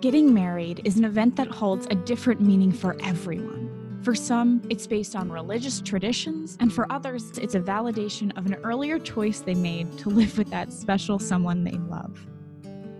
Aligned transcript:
Getting 0.00 0.32
married 0.32 0.82
is 0.84 0.96
an 0.96 1.04
event 1.04 1.34
that 1.34 1.48
holds 1.48 1.88
a 1.90 1.96
different 1.96 2.40
meaning 2.40 2.70
for 2.70 2.96
everyone. 3.02 3.98
For 4.04 4.14
some, 4.14 4.62
it's 4.70 4.86
based 4.86 5.16
on 5.16 5.28
religious 5.28 5.80
traditions, 5.80 6.56
and 6.60 6.72
for 6.72 6.90
others, 6.92 7.36
it's 7.38 7.56
a 7.56 7.60
validation 7.60 8.30
of 8.38 8.46
an 8.46 8.54
earlier 8.62 9.00
choice 9.00 9.40
they 9.40 9.56
made 9.56 9.98
to 9.98 10.08
live 10.08 10.38
with 10.38 10.50
that 10.50 10.72
special 10.72 11.18
someone 11.18 11.64
they 11.64 11.72
love. 11.72 12.16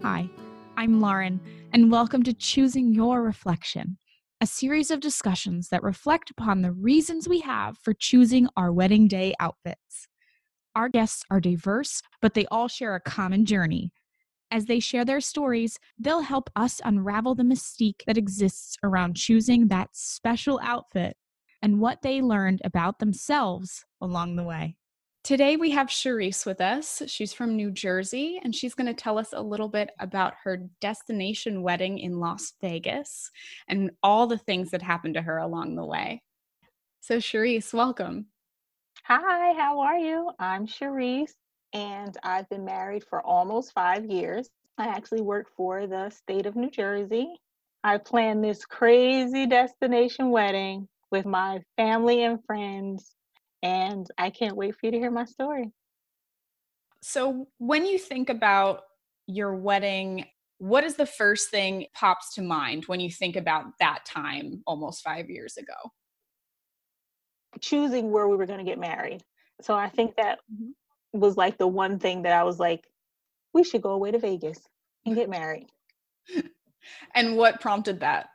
Hi, 0.03 0.29
I'm 0.77 1.01
Lauren, 1.01 1.41
and 1.73 1.93
welcome 1.93 2.25
to 2.25 2.35
Choosing 2.35 2.93
Your 2.93 3.23
Reflection, 3.23 3.97
a 4.41 4.47
series 4.47 4.91
of 4.91 4.99
discussions 4.99 5.69
that 5.69 5.85
reflect 5.85 6.31
upon 6.33 6.63
the 6.63 6.73
reasons 6.73 7.29
we 7.29 7.39
have 7.43 7.79
for 7.79 7.95
choosing 7.95 8.49
our 8.57 8.73
wedding 8.73 9.07
day 9.07 9.35
outfits. 9.39 10.09
Our 10.75 10.89
guests 10.89 11.23
are 11.31 11.39
diverse, 11.39 12.03
but 12.21 12.35
they 12.35 12.47
all 12.47 12.67
share 12.67 12.97
a 12.97 13.01
common 13.01 13.45
journey 13.45 13.93
as 14.51 14.67
they 14.67 14.81
share 14.81 15.05
their 15.05 15.21
stories, 15.21 15.79
they'll 15.99 16.21
help 16.21 16.51
us 16.57 16.81
unravel 16.85 17.35
the 17.35 17.43
mystique 17.43 18.05
that 18.07 18.19
exists 18.19 18.77
around 18.83 19.17
choosing 19.17 19.69
that 19.69 19.91
special 19.93 20.59
outfit 20.63 21.17
and 21.63 21.81
what 21.81 22.03
they 22.03 22.23
learned 22.23 22.61
about 22.65 22.99
themselves 22.99 23.85
along 24.01 24.37
the 24.37 24.45
way. 24.45 24.77
Today 25.25 25.57
we 25.57 25.71
have 25.73 25.89
Charisse 25.89 26.47
with 26.47 26.61
us. 26.61 27.03
She's 27.07 27.35
from 27.35 27.57
New 27.57 27.71
Jersey 27.71 28.41
and 28.43 28.55
she's 28.55 28.75
going 28.75 28.87
to 28.87 28.95
tell 28.95 29.19
us 29.19 29.33
a 29.33 29.43
little 29.43 29.69
bit 29.69 29.91
about 29.99 30.35
her 30.45 30.69
destination 30.81 31.63
wedding 31.63 31.99
in 31.99 32.19
Las 32.19 32.55
Vegas 32.61 33.31
and 33.69 33.91
all 34.03 34.27
the 34.27 34.39
things 34.39 34.71
that 34.71 34.81
happened 34.81 35.15
to 35.15 35.23
her 35.23 35.39
along 35.39 35.75
the 35.75 35.85
way. 35.85 36.23
So, 37.01 37.19
Charisse, 37.19 37.75
welcome. 37.75 38.27
Hi, 39.05 39.53
how 39.53 39.81
are 39.81 39.99
you? 39.99 40.31
I'm 40.39 40.67
Charisse 40.67 41.35
and 41.73 42.17
I've 42.23 42.49
been 42.49 42.65
married 42.65 43.05
for 43.05 43.25
almost 43.25 43.73
five 43.73 44.07
years. 44.07 44.49
I 44.79 44.87
actually 44.87 45.21
work 45.23 45.49
for 45.57 45.87
the 45.87 46.11
state 46.11 46.47
of 46.47 46.57
New 46.57 46.71
Jersey. 46.71 47.35
I 47.85 47.99
planned 47.99 48.43
this 48.43 48.65
crazy 48.65 49.47
destination 49.47 50.31
wedding 50.31 50.89
with 51.11 51.27
my 51.27 51.61
family 51.77 52.23
and 52.23 52.45
friends, 52.45 53.15
and 53.63 54.07
I 54.17 54.31
can't 54.31 54.57
wait 54.57 54.75
for 54.75 54.87
you 54.87 54.93
to 54.93 54.99
hear 54.99 55.11
my 55.11 55.25
story. 55.25 55.73
So, 57.01 57.49
when 57.59 57.87
you 57.87 57.99
think 57.99 58.29
about 58.29 58.83
your 59.27 59.55
wedding, 59.55 60.27
what 60.59 60.85
is 60.85 60.97
the 60.97 61.07
first 61.07 61.51
thing 61.51 61.87
pops 61.95 62.35
to 62.35 62.43
mind 62.43 62.85
when 62.87 62.99
you 62.99 63.11
think 63.11 63.37
about 63.37 63.67
that 63.79 64.05
time 64.05 64.63
almost 64.67 65.03
five 65.03 65.31
years 65.31 65.57
ago? 65.57 65.93
Choosing 67.61 68.11
where 68.11 68.29
we 68.29 68.37
were 68.37 68.47
going 68.47 68.59
to 68.59 68.65
get 68.65 68.81
married. 68.81 69.23
So, 69.61 69.75
I 69.75 69.89
think 69.89 70.17
that 70.17 70.41
mm-hmm 70.53 70.71
was 71.13 71.37
like 71.37 71.59
the 71.59 71.67
one 71.67 71.99
thing 71.99 72.23
that 72.23 72.33
I 72.33 72.45
was 72.45 72.59
like, 72.59 72.87
we 73.55 73.65
should 73.65 73.83
go 73.83 73.91
away 73.91 74.11
to 74.11 74.19
Vegas 74.19 74.59
and 75.07 75.15
get 75.15 75.31
married. 75.31 75.69
and 77.15 77.37
what 77.37 77.61
prompted 77.61 78.01
that? 78.01 78.29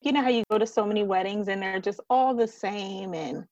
You 0.00 0.12
know 0.12 0.22
how 0.22 0.28
you 0.28 0.44
go 0.50 0.58
to 0.58 0.66
so 0.66 0.86
many 0.86 1.02
weddings 1.02 1.48
and 1.48 1.60
they're 1.60 1.80
just 1.80 2.00
all 2.08 2.34
the 2.34 2.46
same 2.46 3.14
and 3.14 3.44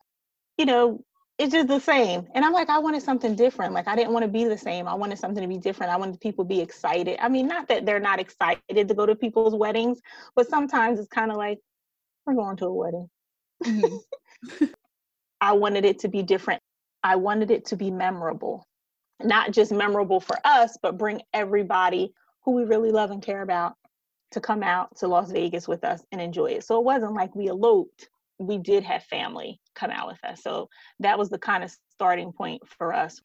you 0.57 0.65
know, 0.65 1.05
it's 1.39 1.53
just 1.53 1.69
the 1.69 1.81
same. 1.81 2.27
And 2.35 2.45
I'm 2.45 2.53
like, 2.53 2.71
I 2.71 2.79
wanted 2.79 3.03
something 3.03 3.35
different. 3.37 3.75
Like 3.75 3.89
I 3.89 3.95
didn't 3.95 4.13
want 4.13 4.23
to 4.25 4.31
be 4.31 4.45
the 4.45 4.57
same. 4.57 4.89
I 4.89 4.95
wanted 4.95 5.19
something 5.19 5.43
to 5.43 5.49
be 5.49 5.59
different. 5.59 5.93
I 5.93 5.97
wanted 5.97 6.19
people 6.21 6.45
to 6.45 6.49
be 6.49 6.61
excited. 6.61 7.19
I 7.21 7.29
mean, 7.29 7.47
not 7.47 7.69
that 7.69 7.85
they're 7.85 8.01
not 8.01 8.21
excited 8.21 8.89
to 8.89 8.95
go 8.95 9.05
to 9.05 9.15
people's 9.15 9.55
weddings, 9.55 10.01
but 10.35 10.49
sometimes 10.49 10.99
it's 10.99 11.09
kind 11.09 11.31
of 11.31 11.37
like, 11.37 11.59
we're 12.25 12.35
going 12.35 12.57
to 12.57 12.67
a 12.67 12.73
wedding. 12.73 13.11
Mm-hmm. 13.65 14.65
I 15.41 15.53
wanted 15.53 15.85
it 15.85 15.99
to 16.01 16.09
be 16.09 16.23
different. 16.23 16.63
I 17.03 17.17
wanted 17.17 17.51
it 17.51 17.65
to 17.67 17.77
be 17.77 17.91
memorable, 17.91 18.67
not 19.23 19.53
just 19.53 19.73
memorable 19.73 20.21
for 20.21 20.37
us, 20.45 20.77
but 20.83 20.99
bring 20.99 21.23
everybody 21.33 22.13
who 22.45 22.53
we 22.53 22.65
really 22.65 22.91
love 22.91 23.11
and 23.11 23.23
care 23.23 23.43
about 23.43 23.75
to 24.33 24.41
come 24.41 24.63
out 24.63 24.97
to 24.99 25.09
Las 25.09 25.31
Vegas 25.31 25.69
with 25.69 25.85
us 25.85 26.03
and 26.13 26.21
enjoy 26.21 26.53
it. 26.53 26.65
So 26.65 26.79
it 26.79 26.85
wasn't 26.85 27.15
like 27.15 27.35
we 27.35 27.49
eloped. 27.49 28.09
We 28.39 28.59
did 28.59 28.85
have 28.85 29.05
family 29.05 29.61
come 29.75 29.91
out 29.91 30.09
with 30.09 30.23
us. 30.25 30.43
So 30.43 30.69
that 31.01 31.19
was 31.19 31.31
the 31.31 31.39
kind 31.39 31.65
of 31.65 31.75
starting 31.93 32.33
point 32.33 32.63
for 32.69 32.93
us. 32.93 33.21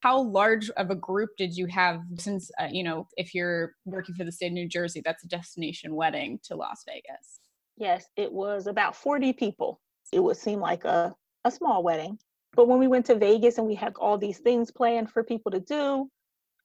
How 0.00 0.20
large 0.20 0.68
of 0.70 0.90
a 0.90 0.94
group 0.94 1.30
did 1.38 1.56
you 1.56 1.66
have 1.66 2.00
since, 2.18 2.50
uh, 2.60 2.68
you 2.70 2.82
know, 2.82 3.08
if 3.16 3.34
you're 3.34 3.72
working 3.86 4.14
for 4.14 4.24
the 4.24 4.32
state 4.32 4.48
of 4.48 4.52
New 4.52 4.68
Jersey, 4.68 5.00
that's 5.02 5.24
a 5.24 5.28
destination 5.28 5.94
wedding 5.94 6.38
to 6.44 6.56
Las 6.56 6.84
Vegas? 6.86 7.40
Yes, 7.78 8.04
it 8.16 8.30
was 8.30 8.66
about 8.66 8.94
40 8.94 9.32
people. 9.32 9.80
It 10.12 10.20
would 10.20 10.36
seem 10.36 10.60
like 10.60 10.84
a, 10.84 11.14
a 11.44 11.50
small 11.50 11.82
wedding, 11.82 12.18
but 12.56 12.68
when 12.68 12.78
we 12.78 12.86
went 12.86 13.06
to 13.06 13.14
Vegas 13.14 13.58
and 13.58 13.66
we 13.66 13.74
had 13.74 13.94
all 13.96 14.18
these 14.18 14.38
things 14.38 14.70
planned 14.70 15.10
for 15.10 15.22
people 15.22 15.50
to 15.52 15.60
do 15.60 16.08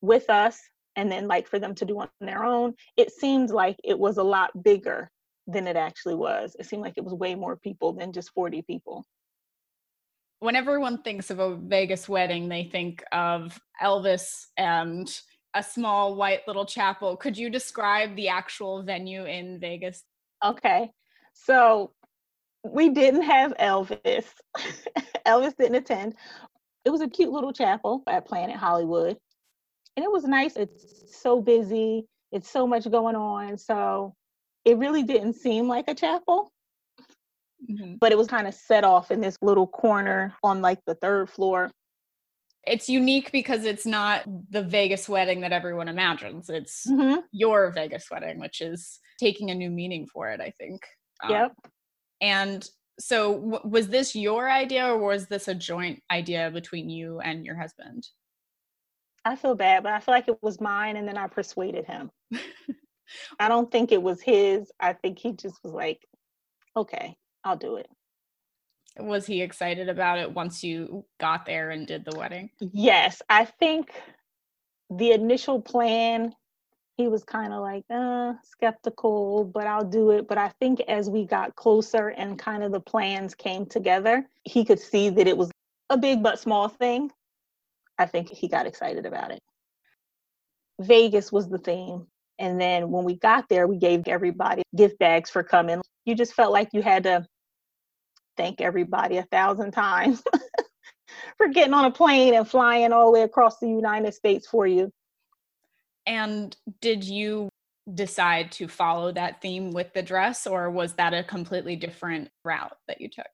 with 0.01 0.29
us, 0.29 0.59
and 0.95 1.11
then 1.11 1.27
like 1.27 1.47
for 1.47 1.59
them 1.59 1.75
to 1.75 1.85
do 1.85 1.99
on 1.99 2.09
their 2.19 2.43
own, 2.43 2.73
it 2.97 3.11
seemed 3.11 3.51
like 3.51 3.77
it 3.83 3.97
was 3.97 4.17
a 4.17 4.23
lot 4.23 4.63
bigger 4.63 5.09
than 5.47 5.67
it 5.67 5.75
actually 5.75 6.15
was. 6.15 6.55
It 6.59 6.65
seemed 6.65 6.81
like 6.81 6.95
it 6.97 7.03
was 7.03 7.13
way 7.13 7.35
more 7.35 7.55
people 7.55 7.93
than 7.93 8.11
just 8.11 8.31
40 8.33 8.61
people. 8.63 9.05
When 10.39 10.55
everyone 10.55 11.01
thinks 11.01 11.29
of 11.31 11.39
a 11.39 11.55
Vegas 11.55 12.07
wedding, 12.07 12.47
they 12.47 12.63
think 12.63 13.03
of 13.11 13.59
Elvis 13.81 14.45
and 14.57 15.09
a 15.53 15.63
small 15.63 16.15
white 16.15 16.47
little 16.47 16.65
chapel. 16.65 17.17
Could 17.17 17.37
you 17.37 17.49
describe 17.49 18.15
the 18.15 18.29
actual 18.29 18.83
venue 18.83 19.25
in 19.25 19.59
Vegas? 19.59 20.03
Okay. 20.43 20.91
So 21.33 21.91
we 22.63 22.89
didn't 22.89 23.23
have 23.23 23.53
Elvis. 23.57 24.25
Elvis 25.25 25.55
didn't 25.57 25.75
attend. 25.75 26.15
It 26.85 26.89
was 26.89 27.01
a 27.01 27.09
cute 27.09 27.31
little 27.31 27.53
chapel 27.53 28.03
at 28.07 28.25
Planet 28.25 28.55
Hollywood. 28.55 29.17
And 29.95 30.03
it 30.03 30.11
was 30.11 30.23
nice. 30.23 30.55
It's 30.55 31.21
so 31.21 31.41
busy. 31.41 32.05
It's 32.31 32.49
so 32.49 32.67
much 32.67 32.89
going 32.89 33.15
on. 33.15 33.57
So 33.57 34.13
it 34.65 34.77
really 34.77 35.03
didn't 35.03 35.33
seem 35.33 35.67
like 35.67 35.85
a 35.87 35.95
chapel. 35.95 36.51
Mm-hmm. 37.69 37.95
But 37.99 38.11
it 38.11 38.17
was 38.17 38.27
kind 38.27 38.47
of 38.47 38.53
set 38.53 38.83
off 38.83 39.11
in 39.11 39.19
this 39.19 39.37
little 39.41 39.67
corner 39.67 40.33
on 40.43 40.61
like 40.61 40.79
the 40.85 40.95
third 40.95 41.29
floor. 41.29 41.69
It's 42.65 42.87
unique 42.87 43.31
because 43.31 43.65
it's 43.65 43.85
not 43.85 44.23
the 44.49 44.61
Vegas 44.61 45.09
wedding 45.09 45.41
that 45.41 45.51
everyone 45.51 45.87
imagines. 45.87 46.49
It's 46.49 46.87
mm-hmm. 46.87 47.19
your 47.31 47.71
Vegas 47.71 48.05
wedding, 48.11 48.39
which 48.39 48.61
is 48.61 48.99
taking 49.19 49.49
a 49.49 49.55
new 49.55 49.69
meaning 49.69 50.07
for 50.07 50.29
it, 50.29 50.39
I 50.39 50.51
think. 50.51 50.81
Um, 51.23 51.31
yep. 51.31 51.51
And 52.21 52.67
so, 52.99 53.35
w- 53.35 53.61
was 53.63 53.87
this 53.87 54.15
your 54.15 54.49
idea 54.51 54.87
or 54.87 54.97
was 54.97 55.27
this 55.27 55.47
a 55.47 55.55
joint 55.55 56.01
idea 56.11 56.51
between 56.51 56.89
you 56.89 57.19
and 57.19 57.45
your 57.45 57.55
husband? 57.55 58.07
I 59.25 59.35
feel 59.35 59.55
bad, 59.55 59.83
but 59.83 59.93
I 59.93 59.99
feel 59.99 60.13
like 60.13 60.27
it 60.27 60.41
was 60.41 60.61
mine, 60.61 60.95
and 60.95 61.07
then 61.07 61.17
I 61.17 61.27
persuaded 61.27 61.85
him. 61.85 62.09
I 63.39 63.47
don't 63.47 63.71
think 63.71 63.91
it 63.91 64.01
was 64.01 64.21
his. 64.21 64.71
I 64.79 64.93
think 64.93 65.19
he 65.19 65.33
just 65.33 65.59
was 65.63 65.73
like, 65.73 66.05
okay, 66.75 67.15
I'll 67.43 67.57
do 67.57 67.75
it. 67.77 67.87
Was 68.97 69.25
he 69.25 69.41
excited 69.41 69.87
about 69.89 70.19
it 70.19 70.33
once 70.33 70.63
you 70.63 71.05
got 71.19 71.45
there 71.45 71.69
and 71.69 71.87
did 71.87 72.05
the 72.05 72.17
wedding? 72.17 72.49
Yes. 72.59 73.21
I 73.29 73.45
think 73.45 73.91
the 74.89 75.11
initial 75.11 75.61
plan 75.61 76.33
he 76.99 77.07
was 77.07 77.23
kind 77.23 77.53
of 77.53 77.61
like 77.61 77.85
uh, 77.89 78.33
skeptical, 78.43 79.45
but 79.45 79.65
I'll 79.65 79.85
do 79.85 80.11
it. 80.11 80.27
But 80.27 80.37
I 80.37 80.49
think 80.59 80.81
as 80.81 81.09
we 81.09 81.23
got 81.23 81.55
closer 81.55 82.09
and 82.09 82.37
kind 82.37 82.61
of 82.61 82.73
the 82.73 82.81
plans 82.81 83.33
came 83.33 83.65
together, 83.65 84.27
he 84.43 84.65
could 84.65 84.81
see 84.81 85.09
that 85.11 85.25
it 85.25 85.37
was 85.37 85.49
a 85.89 85.97
big 85.97 86.21
but 86.21 86.39
small 86.39 86.67
thing. 86.67 87.09
I 87.97 88.05
think 88.05 88.27
he 88.27 88.49
got 88.49 88.67
excited 88.67 89.05
about 89.05 89.31
it. 89.31 89.39
Vegas 90.81 91.31
was 91.31 91.47
the 91.47 91.57
theme. 91.57 92.05
And 92.37 92.59
then 92.59 92.91
when 92.91 93.05
we 93.05 93.15
got 93.15 93.47
there, 93.47 93.65
we 93.65 93.77
gave 93.77 94.05
everybody 94.05 94.63
gift 94.75 94.99
bags 94.99 95.29
for 95.29 95.41
coming. 95.41 95.81
You 96.03 96.15
just 96.15 96.33
felt 96.33 96.51
like 96.51 96.73
you 96.73 96.81
had 96.81 97.03
to 97.03 97.25
thank 98.35 98.59
everybody 98.59 99.19
a 99.19 99.23
thousand 99.23 99.71
times 99.71 100.21
for 101.37 101.47
getting 101.47 101.73
on 101.73 101.85
a 101.85 101.91
plane 101.91 102.33
and 102.33 102.45
flying 102.45 102.91
all 102.91 103.05
the 103.05 103.11
way 103.19 103.21
across 103.23 103.57
the 103.59 103.69
United 103.69 104.13
States 104.13 104.45
for 104.45 104.67
you. 104.67 104.91
And 106.09 106.57
did 106.81 107.03
you 107.03 107.49
decide 107.93 108.51
to 108.53 108.67
follow 108.67 109.11
that 109.11 109.41
theme 109.41 109.69
with 109.69 109.93
the 109.93 110.01
dress, 110.01 110.47
or 110.47 110.71
was 110.71 110.93
that 110.93 111.13
a 111.13 111.23
completely 111.23 111.75
different 111.75 112.29
route 112.43 112.75
that 112.87 112.99
you 112.99 113.09
took? 113.09 113.27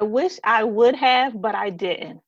I 0.00 0.04
wish 0.04 0.38
I 0.44 0.62
would 0.62 0.94
have, 0.94 1.42
but 1.42 1.56
I 1.56 1.70
didn't. 1.70 2.20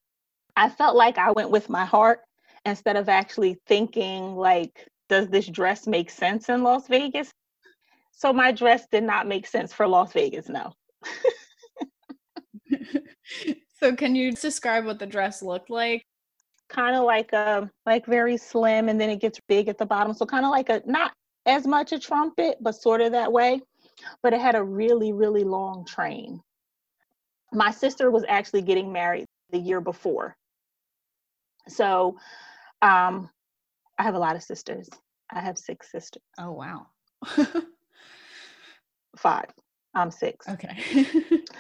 I 0.56 0.69
felt 0.69 0.97
like 0.97 1.17
I 1.17 1.31
went 1.31 1.50
with 1.50 1.69
my 1.69 1.85
heart 1.85 2.23
instead 2.65 2.97
of 2.97 3.09
actually 3.09 3.56
thinking, 3.69 4.35
like, 4.35 4.88
does 5.09 5.29
this 5.29 5.47
dress 5.47 5.87
make 5.87 6.11
sense 6.11 6.49
in 6.49 6.65
Las 6.65 6.88
Vegas? 6.88 7.31
So 8.11 8.32
my 8.32 8.50
dress 8.50 8.88
did 8.91 9.05
not 9.05 9.29
make 9.29 9.47
sense 9.47 9.73
for 9.73 9.87
Las 9.87 10.12
Vegas, 10.12 10.49
no. 10.49 10.73
so 13.79 13.94
can 13.94 14.17
you 14.17 14.32
describe 14.32 14.87
what 14.87 14.99
the 14.99 15.06
dress 15.06 15.41
looked 15.41 15.71
like? 15.71 16.05
Kind 16.70 16.96
of 16.96 17.05
like 17.05 17.32
a 17.32 17.58
um, 17.58 17.70
like 17.84 18.06
very 18.06 18.37
slim 18.37 18.88
and 18.88 19.00
then 19.00 19.11
it 19.11 19.20
gets 19.20 19.40
big 19.49 19.69
at 19.69 19.76
the 19.76 19.87
bottom. 19.87 20.14
So 20.14 20.25
kind 20.25 20.44
of 20.44 20.50
like 20.50 20.69
a 20.70 20.82
not 20.87 21.12
as 21.46 21.67
much 21.67 21.93
a 21.93 21.99
trumpet 21.99 22.58
but 22.61 22.75
sort 22.75 23.00
of 23.00 23.12
that 23.12 23.32
way. 23.32 23.61
But 24.22 24.32
it 24.32 24.40
had 24.40 24.55
a 24.55 24.62
really 24.62 25.12
really 25.12 25.44
long 25.44 25.84
train. 25.84 26.40
My 27.52 27.70
sister 27.70 28.11
was 28.11 28.25
actually 28.28 28.62
getting 28.62 28.93
married 28.93 29.26
the 29.50 29.58
year 29.58 29.81
before. 29.81 30.37
So 31.69 32.17
um 32.81 33.28
i 33.99 34.02
have 34.02 34.14
a 34.14 34.19
lot 34.19 34.37
of 34.37 34.43
sisters. 34.43 34.88
I 35.32 35.40
have 35.40 35.58
six 35.58 35.90
sisters. 35.90 36.22
Oh 36.38 36.52
wow. 36.52 36.87
Five. 39.17 39.50
I'm 39.94 40.11
six. 40.11 40.49
Okay. 40.49 41.05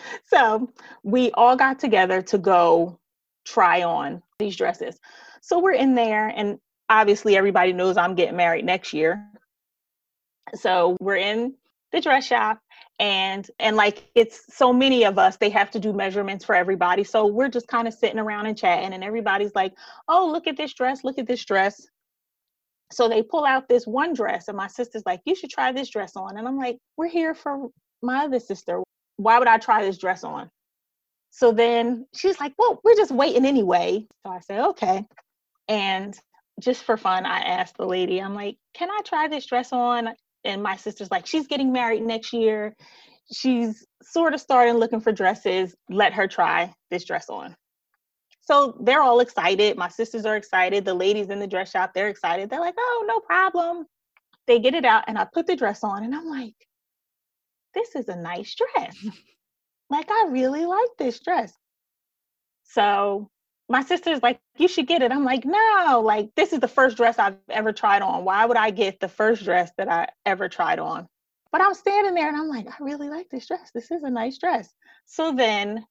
so 0.24 0.70
we 1.02 1.32
all 1.32 1.56
got 1.56 1.80
together 1.80 2.22
to 2.22 2.38
go 2.38 2.98
try 3.44 3.82
on 3.82 4.22
these 4.38 4.56
dresses. 4.56 4.98
So 5.40 5.58
we're 5.58 5.72
in 5.72 5.94
there, 5.94 6.28
and 6.28 6.58
obviously 6.88 7.36
everybody 7.36 7.72
knows 7.72 7.96
I'm 7.96 8.14
getting 8.14 8.36
married 8.36 8.64
next 8.64 8.92
year. 8.92 9.26
So 10.54 10.96
we're 11.00 11.16
in 11.16 11.54
the 11.92 12.00
dress 12.00 12.26
shop 12.26 12.60
and 12.98 13.48
and 13.58 13.76
like 13.76 14.10
it's 14.14 14.54
so 14.54 14.72
many 14.72 15.04
of 15.04 15.18
us 15.18 15.36
they 15.36 15.50
have 15.50 15.70
to 15.72 15.80
do 15.80 15.92
measurements 15.92 16.44
for 16.44 16.54
everybody. 16.54 17.02
So 17.04 17.26
we're 17.26 17.48
just 17.48 17.66
kind 17.68 17.88
of 17.88 17.94
sitting 17.94 18.18
around 18.18 18.46
and 18.46 18.56
chatting 18.56 18.92
and 18.92 19.02
everybody's 19.02 19.54
like 19.54 19.72
oh 20.08 20.28
look 20.30 20.46
at 20.46 20.56
this 20.56 20.74
dress 20.74 21.02
look 21.02 21.18
at 21.18 21.26
this 21.26 21.44
dress. 21.44 21.86
So 22.92 23.08
they 23.08 23.22
pull 23.22 23.44
out 23.44 23.68
this 23.68 23.86
one 23.86 24.12
dress 24.12 24.48
and 24.48 24.56
my 24.56 24.66
sister's 24.66 25.04
like 25.06 25.20
you 25.24 25.34
should 25.34 25.50
try 25.50 25.72
this 25.72 25.88
dress 25.88 26.12
on. 26.16 26.36
And 26.36 26.46
i'm 26.46 26.58
like 26.58 26.78
we're 26.96 27.08
here 27.08 27.34
for 27.34 27.68
my 28.02 28.24
other 28.24 28.40
sister. 28.40 28.82
Why 29.16 29.38
would 29.38 29.48
i 29.48 29.58
try 29.58 29.84
this 29.84 29.98
dress 29.98 30.24
on 30.24 30.50
so 31.30 31.52
then 31.52 32.06
she's 32.14 32.38
like 32.40 32.52
well 32.58 32.80
we're 32.84 32.96
just 32.96 33.12
waiting 33.12 33.46
anyway. 33.46 34.06
So 34.24 34.32
i 34.32 34.40
say 34.40 34.60
okay. 34.60 35.04
And 35.68 36.18
just 36.60 36.84
for 36.84 36.96
fun 36.96 37.24
i 37.24 37.38
asked 37.40 37.76
the 37.78 37.86
lady 37.86 38.20
i'm 38.20 38.34
like 38.34 38.56
can 38.74 38.90
i 38.90 39.00
try 39.04 39.28
this 39.28 39.46
dress 39.46 39.72
on? 39.72 40.10
And 40.44 40.62
my 40.62 40.76
sister's 40.76 41.10
like 41.10 41.26
she's 41.26 41.46
getting 41.46 41.72
married 41.72 42.02
next 42.02 42.32
year. 42.32 42.74
She's 43.32 43.86
sort 44.02 44.34
of 44.34 44.40
starting 44.40 44.74
looking 44.74 45.00
for 45.00 45.12
dresses. 45.12 45.74
Let 45.88 46.12
her 46.14 46.26
try 46.26 46.72
this 46.90 47.04
dress 47.04 47.28
on. 47.28 47.54
So 48.42 48.76
they're 48.82 49.02
all 49.02 49.20
excited. 49.20 49.76
My 49.76 49.88
sisters 49.88 50.26
are 50.26 50.36
excited. 50.36 50.84
The 50.84 50.94
ladies 50.94 51.28
in 51.28 51.38
the 51.38 51.46
dress 51.46 51.70
shop 51.70 51.92
they're 51.94 52.08
excited. 52.08 52.50
They're 52.50 52.60
like 52.60 52.74
oh 52.78 53.04
no 53.06 53.20
problem. 53.20 53.86
They 54.46 54.58
get 54.58 54.74
it 54.74 54.84
out 54.84 55.04
and 55.06 55.16
i 55.16 55.26
put 55.32 55.46
the 55.46 55.54
dress 55.54 55.84
on 55.84 56.02
and 56.02 56.14
i'm 56.14 56.26
like 56.26 56.54
this 57.74 57.94
is 57.94 58.08
a 58.08 58.16
nice 58.16 58.54
dress 58.54 58.96
like 59.90 60.10
i 60.10 60.26
really 60.30 60.64
like 60.64 60.88
this 60.98 61.20
dress 61.20 61.52
so 62.64 63.28
my 63.70 63.84
sister's 63.84 64.20
like, 64.20 64.40
you 64.58 64.66
should 64.66 64.88
get 64.88 65.00
it. 65.00 65.12
I'm 65.12 65.24
like, 65.24 65.44
no, 65.44 66.02
like 66.04 66.30
this 66.34 66.52
is 66.52 66.58
the 66.58 66.68
first 66.68 66.96
dress 66.96 67.20
I've 67.20 67.36
ever 67.48 67.72
tried 67.72 68.02
on. 68.02 68.24
Why 68.24 68.44
would 68.44 68.56
I 68.56 68.70
get 68.70 68.98
the 68.98 69.08
first 69.08 69.44
dress 69.44 69.70
that 69.78 69.88
I 69.88 70.08
ever 70.26 70.48
tried 70.48 70.80
on? 70.80 71.06
But 71.52 71.62
I'm 71.62 71.74
standing 71.74 72.14
there 72.14 72.28
and 72.28 72.36
I'm 72.36 72.48
like, 72.48 72.66
I 72.66 72.74
really 72.82 73.08
like 73.08 73.28
this 73.30 73.46
dress. 73.46 73.70
This 73.72 73.92
is 73.92 74.02
a 74.02 74.10
nice 74.10 74.38
dress. 74.38 74.68
So 75.06 75.32
then 75.32 75.84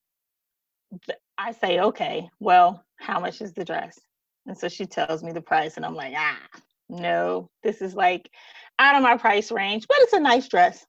I 1.38 1.54
say, 1.54 1.80
okay, 1.80 2.30
well, 2.42 2.84
how 2.98 3.18
much 3.18 3.42
is 3.42 3.54
the 3.54 3.63
dress? 3.63 3.98
And 4.45 4.57
so 4.57 4.68
she 4.68 4.86
tells 4.86 5.24
me 5.24 5.31
the 5.31 5.42
price, 5.42 5.78
and 5.78 5.86
I'm 5.86 5.95
like, 5.95 6.13
ah, 6.18 6.40
no, 6.90 7.50
this 7.63 7.81
is 7.81 7.94
like 7.94 8.30
out 8.78 8.95
of 8.95 9.04
my 9.04 9.16
price 9.16 9.52
range, 9.52 9.86
but 9.88 9.98
it's 10.00 10.13
a 10.13 10.19
nice 10.19 10.50
dress. 10.50 10.86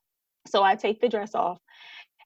So 0.48 0.62
I 0.62 0.74
take 0.74 1.00
the 1.00 1.08
dress 1.08 1.34
off 1.36 1.58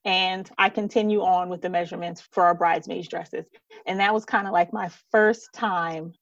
and 0.04 0.50
I 0.58 0.68
continue 0.68 1.22
on 1.22 1.48
with 1.48 1.62
the 1.62 1.70
measurements 1.70 2.20
for 2.32 2.44
our 2.44 2.54
bridesmaids 2.54 3.08
dresses. 3.08 3.46
And 3.86 4.00
that 4.00 4.12
was 4.12 4.24
kind 4.24 4.46
of 4.46 4.52
like 4.52 4.72
my 4.72 4.90
first 5.10 5.48
time 5.54 6.12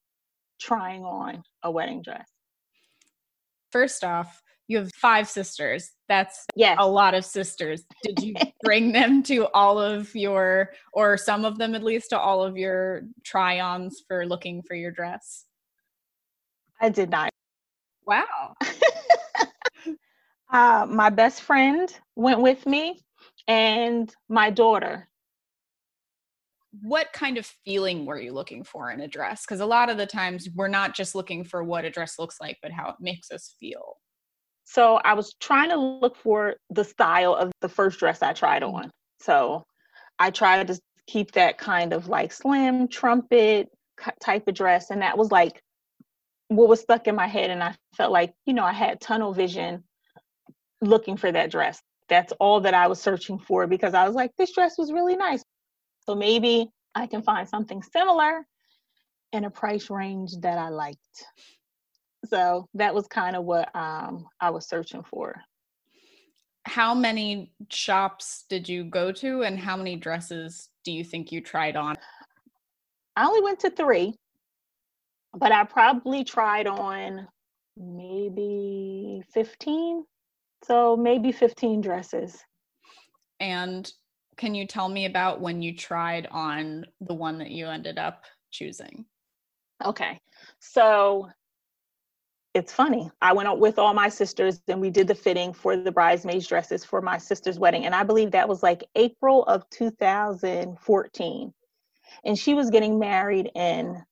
trying 0.61 1.05
on 1.05 1.43
a 1.63 1.71
wedding 1.71 2.03
dress. 2.03 2.29
First 3.73 4.05
off, 4.05 4.43
you 4.69 4.79
have 4.79 4.91
five 4.95 5.29
sisters. 5.29 5.91
That's 6.09 6.47
yes. 6.55 6.77
a 6.79 6.89
lot 6.89 7.15
of 7.15 7.25
sisters. 7.25 7.85
Did 8.05 8.23
you 8.23 8.35
bring 8.63 8.93
them 8.93 9.23
to 9.25 9.49
all 9.49 9.81
of 9.81 10.15
your, 10.15 10.71
or 10.93 11.17
some 11.17 11.45
of 11.45 11.59
them 11.59 11.75
at 11.75 11.83
least, 11.83 12.11
to 12.11 12.19
all 12.19 12.45
of 12.45 12.57
your 12.57 13.03
try 13.25 13.61
ons 13.61 14.05
for 14.07 14.25
looking 14.25 14.63
for 14.63 14.75
your 14.75 14.93
dress? 14.93 15.45
I 16.81 16.89
did 16.89 17.11
not. 17.11 17.31
Wow. 18.07 18.55
uh, 20.53 20.87
my 20.89 21.11
best 21.11 21.43
friend 21.43 21.93
went 22.15 22.41
with 22.41 22.65
me 22.67 23.01
and 23.49 24.15
my 24.29 24.51
daughter. 24.51 25.09
What 26.81 27.13
kind 27.13 27.37
of 27.37 27.47
feeling 27.65 28.07
were 28.07 28.19
you 28.19 28.33
looking 28.33 28.65
for 28.65 28.91
in 28.91 29.01
a 29.01 29.09
dress? 29.09 29.45
Because 29.45 29.61
a 29.61 29.67
lot 29.67 29.91
of 29.91 29.99
the 29.99 30.07
times 30.07 30.49
we're 30.55 30.69
not 30.69 30.95
just 30.95 31.15
looking 31.15 31.45
for 31.45 31.63
what 31.63 31.85
a 31.85 31.91
dress 31.91 32.19
looks 32.19 32.41
like, 32.41 32.57
but 32.63 32.73
how 32.73 32.89
it 32.89 32.97
makes 32.99 33.31
us 33.31 33.55
feel. 33.61 33.97
So 34.65 34.97
I 35.05 35.13
was 35.13 35.35
trying 35.39 35.69
to 35.71 35.77
look 35.77 36.17
for 36.17 36.55
the 36.71 36.85
style 36.85 37.35
of 37.35 37.53
the 37.61 37.69
first 37.69 37.99
dress 37.99 38.23
I 38.23 38.33
tried 38.33 38.63
on. 38.63 38.91
So 39.21 39.65
I 40.19 40.31
tried 40.31 40.69
to 40.69 40.81
keep 41.07 41.33
that 41.33 41.59
kind 41.59 41.93
of 41.93 42.09
like 42.09 42.33
slim 42.33 42.89
trumpet 42.89 43.69
type 44.21 44.49
of 44.49 44.55
dress. 44.55 44.91
And 44.91 45.03
that 45.03 45.19
was 45.19 45.31
like 45.31 45.61
what 46.49 46.69
was 46.69 46.81
stuck 46.81 47.07
in 47.07 47.15
my 47.15 47.27
head. 47.27 47.51
And 47.51 47.63
I 47.63 47.75
felt 47.97 48.13
like, 48.13 48.33
you 48.47 48.55
know, 48.55 48.65
I 48.65 48.73
had 48.73 49.01
tunnel 49.01 49.35
vision 49.35 49.85
looking 50.81 51.17
for 51.17 51.31
that 51.31 51.51
dress 51.51 51.83
that's 52.09 52.33
all 52.41 52.61
that 52.61 52.75
I 52.75 52.87
was 52.87 53.01
searching 53.01 53.39
for 53.39 53.67
because 53.67 53.95
I 53.95 54.07
was 54.07 54.15
like, 54.15 54.31
this 54.37 54.53
dress 54.53 54.77
was 54.79 54.93
really 54.93 55.17
nice. 55.17 55.43
So 56.07 56.15
maybe 56.15 56.69
I 56.95 57.07
can 57.07 57.23
find 57.23 57.49
something 57.49 57.83
similar 57.83 58.47
in 59.33 59.45
a 59.45 59.51
price 59.51 59.89
range 59.91 60.33
that 60.41 60.59
I 60.59 60.69
liked. 60.69 61.25
So 62.27 62.69
that 62.75 62.95
was 62.95 63.07
kind 63.09 63.37
of 63.37 63.45
what 63.45 63.75
um, 63.75 64.27
I 64.41 64.51
was 64.51 64.69
searching 64.69 65.03
for. 65.03 65.41
How 66.65 66.95
many 66.95 67.53
shops 67.71 68.45
did 68.49 68.69
you 68.69 68.85
go 68.85 69.11
to, 69.13 69.43
and 69.43 69.59
how 69.59 69.77
many 69.77 69.97
dresses 69.97 70.69
do 70.85 70.93
you 70.93 71.03
think 71.03 71.33
you 71.33 71.41
tried 71.41 71.75
on? 71.75 71.97
I 73.17 73.27
only 73.27 73.43
went 73.43 73.59
to 73.61 73.71
three, 73.71 74.15
but 75.35 75.51
I 75.51 75.65
probably 75.65 76.23
tried 76.23 76.69
on 76.69 77.27
maybe 77.77 79.23
15 79.35 80.05
so 80.65 80.97
maybe 80.97 81.33
15 81.33 81.81
dresses. 81.81 82.43
And 83.41 83.91
can 84.37 84.55
you 84.55 84.67
tell 84.67 84.89
me 84.89 85.07
about 85.07 85.41
when 85.41 85.63
you 85.63 85.77
tried 85.77 86.27
on 86.31 86.87
the 87.01 87.15
one 87.15 87.39
that 87.39 87.51
you 87.51 87.67
ended 87.67 87.99
up 87.99 88.25
choosing? 88.51 89.05
Okay. 89.85 90.21
So 90.61 91.29
it's 92.55 92.73
funny. 92.73 93.11
I 93.21 93.33
went 93.33 93.49
out 93.49 93.59
with 93.59 93.79
all 93.79 93.95
my 93.95 94.09
sisters 94.09 94.61
and 94.69 94.81
we 94.81 94.91
did 94.91 95.09
the 95.09 95.15
fitting 95.15 95.53
for 95.53 95.77
the 95.77 95.91
bridesmaids 95.91 96.47
dresses 96.47 96.85
for 96.85 97.01
my 97.01 97.19
sister's 97.19 97.59
wedding. 97.59 97.87
And 97.87 97.95
I 97.95 98.03
believe 98.03 98.31
that 98.33 98.49
was 98.49 98.63
like 98.63 98.85
April 98.95 99.45
of 99.45 99.69
2014. 99.71 101.55
And 102.25 102.39
she 102.39 102.55
was 102.55 102.71
getting 102.71 102.99
married 102.99 103.51
in 103.55 104.03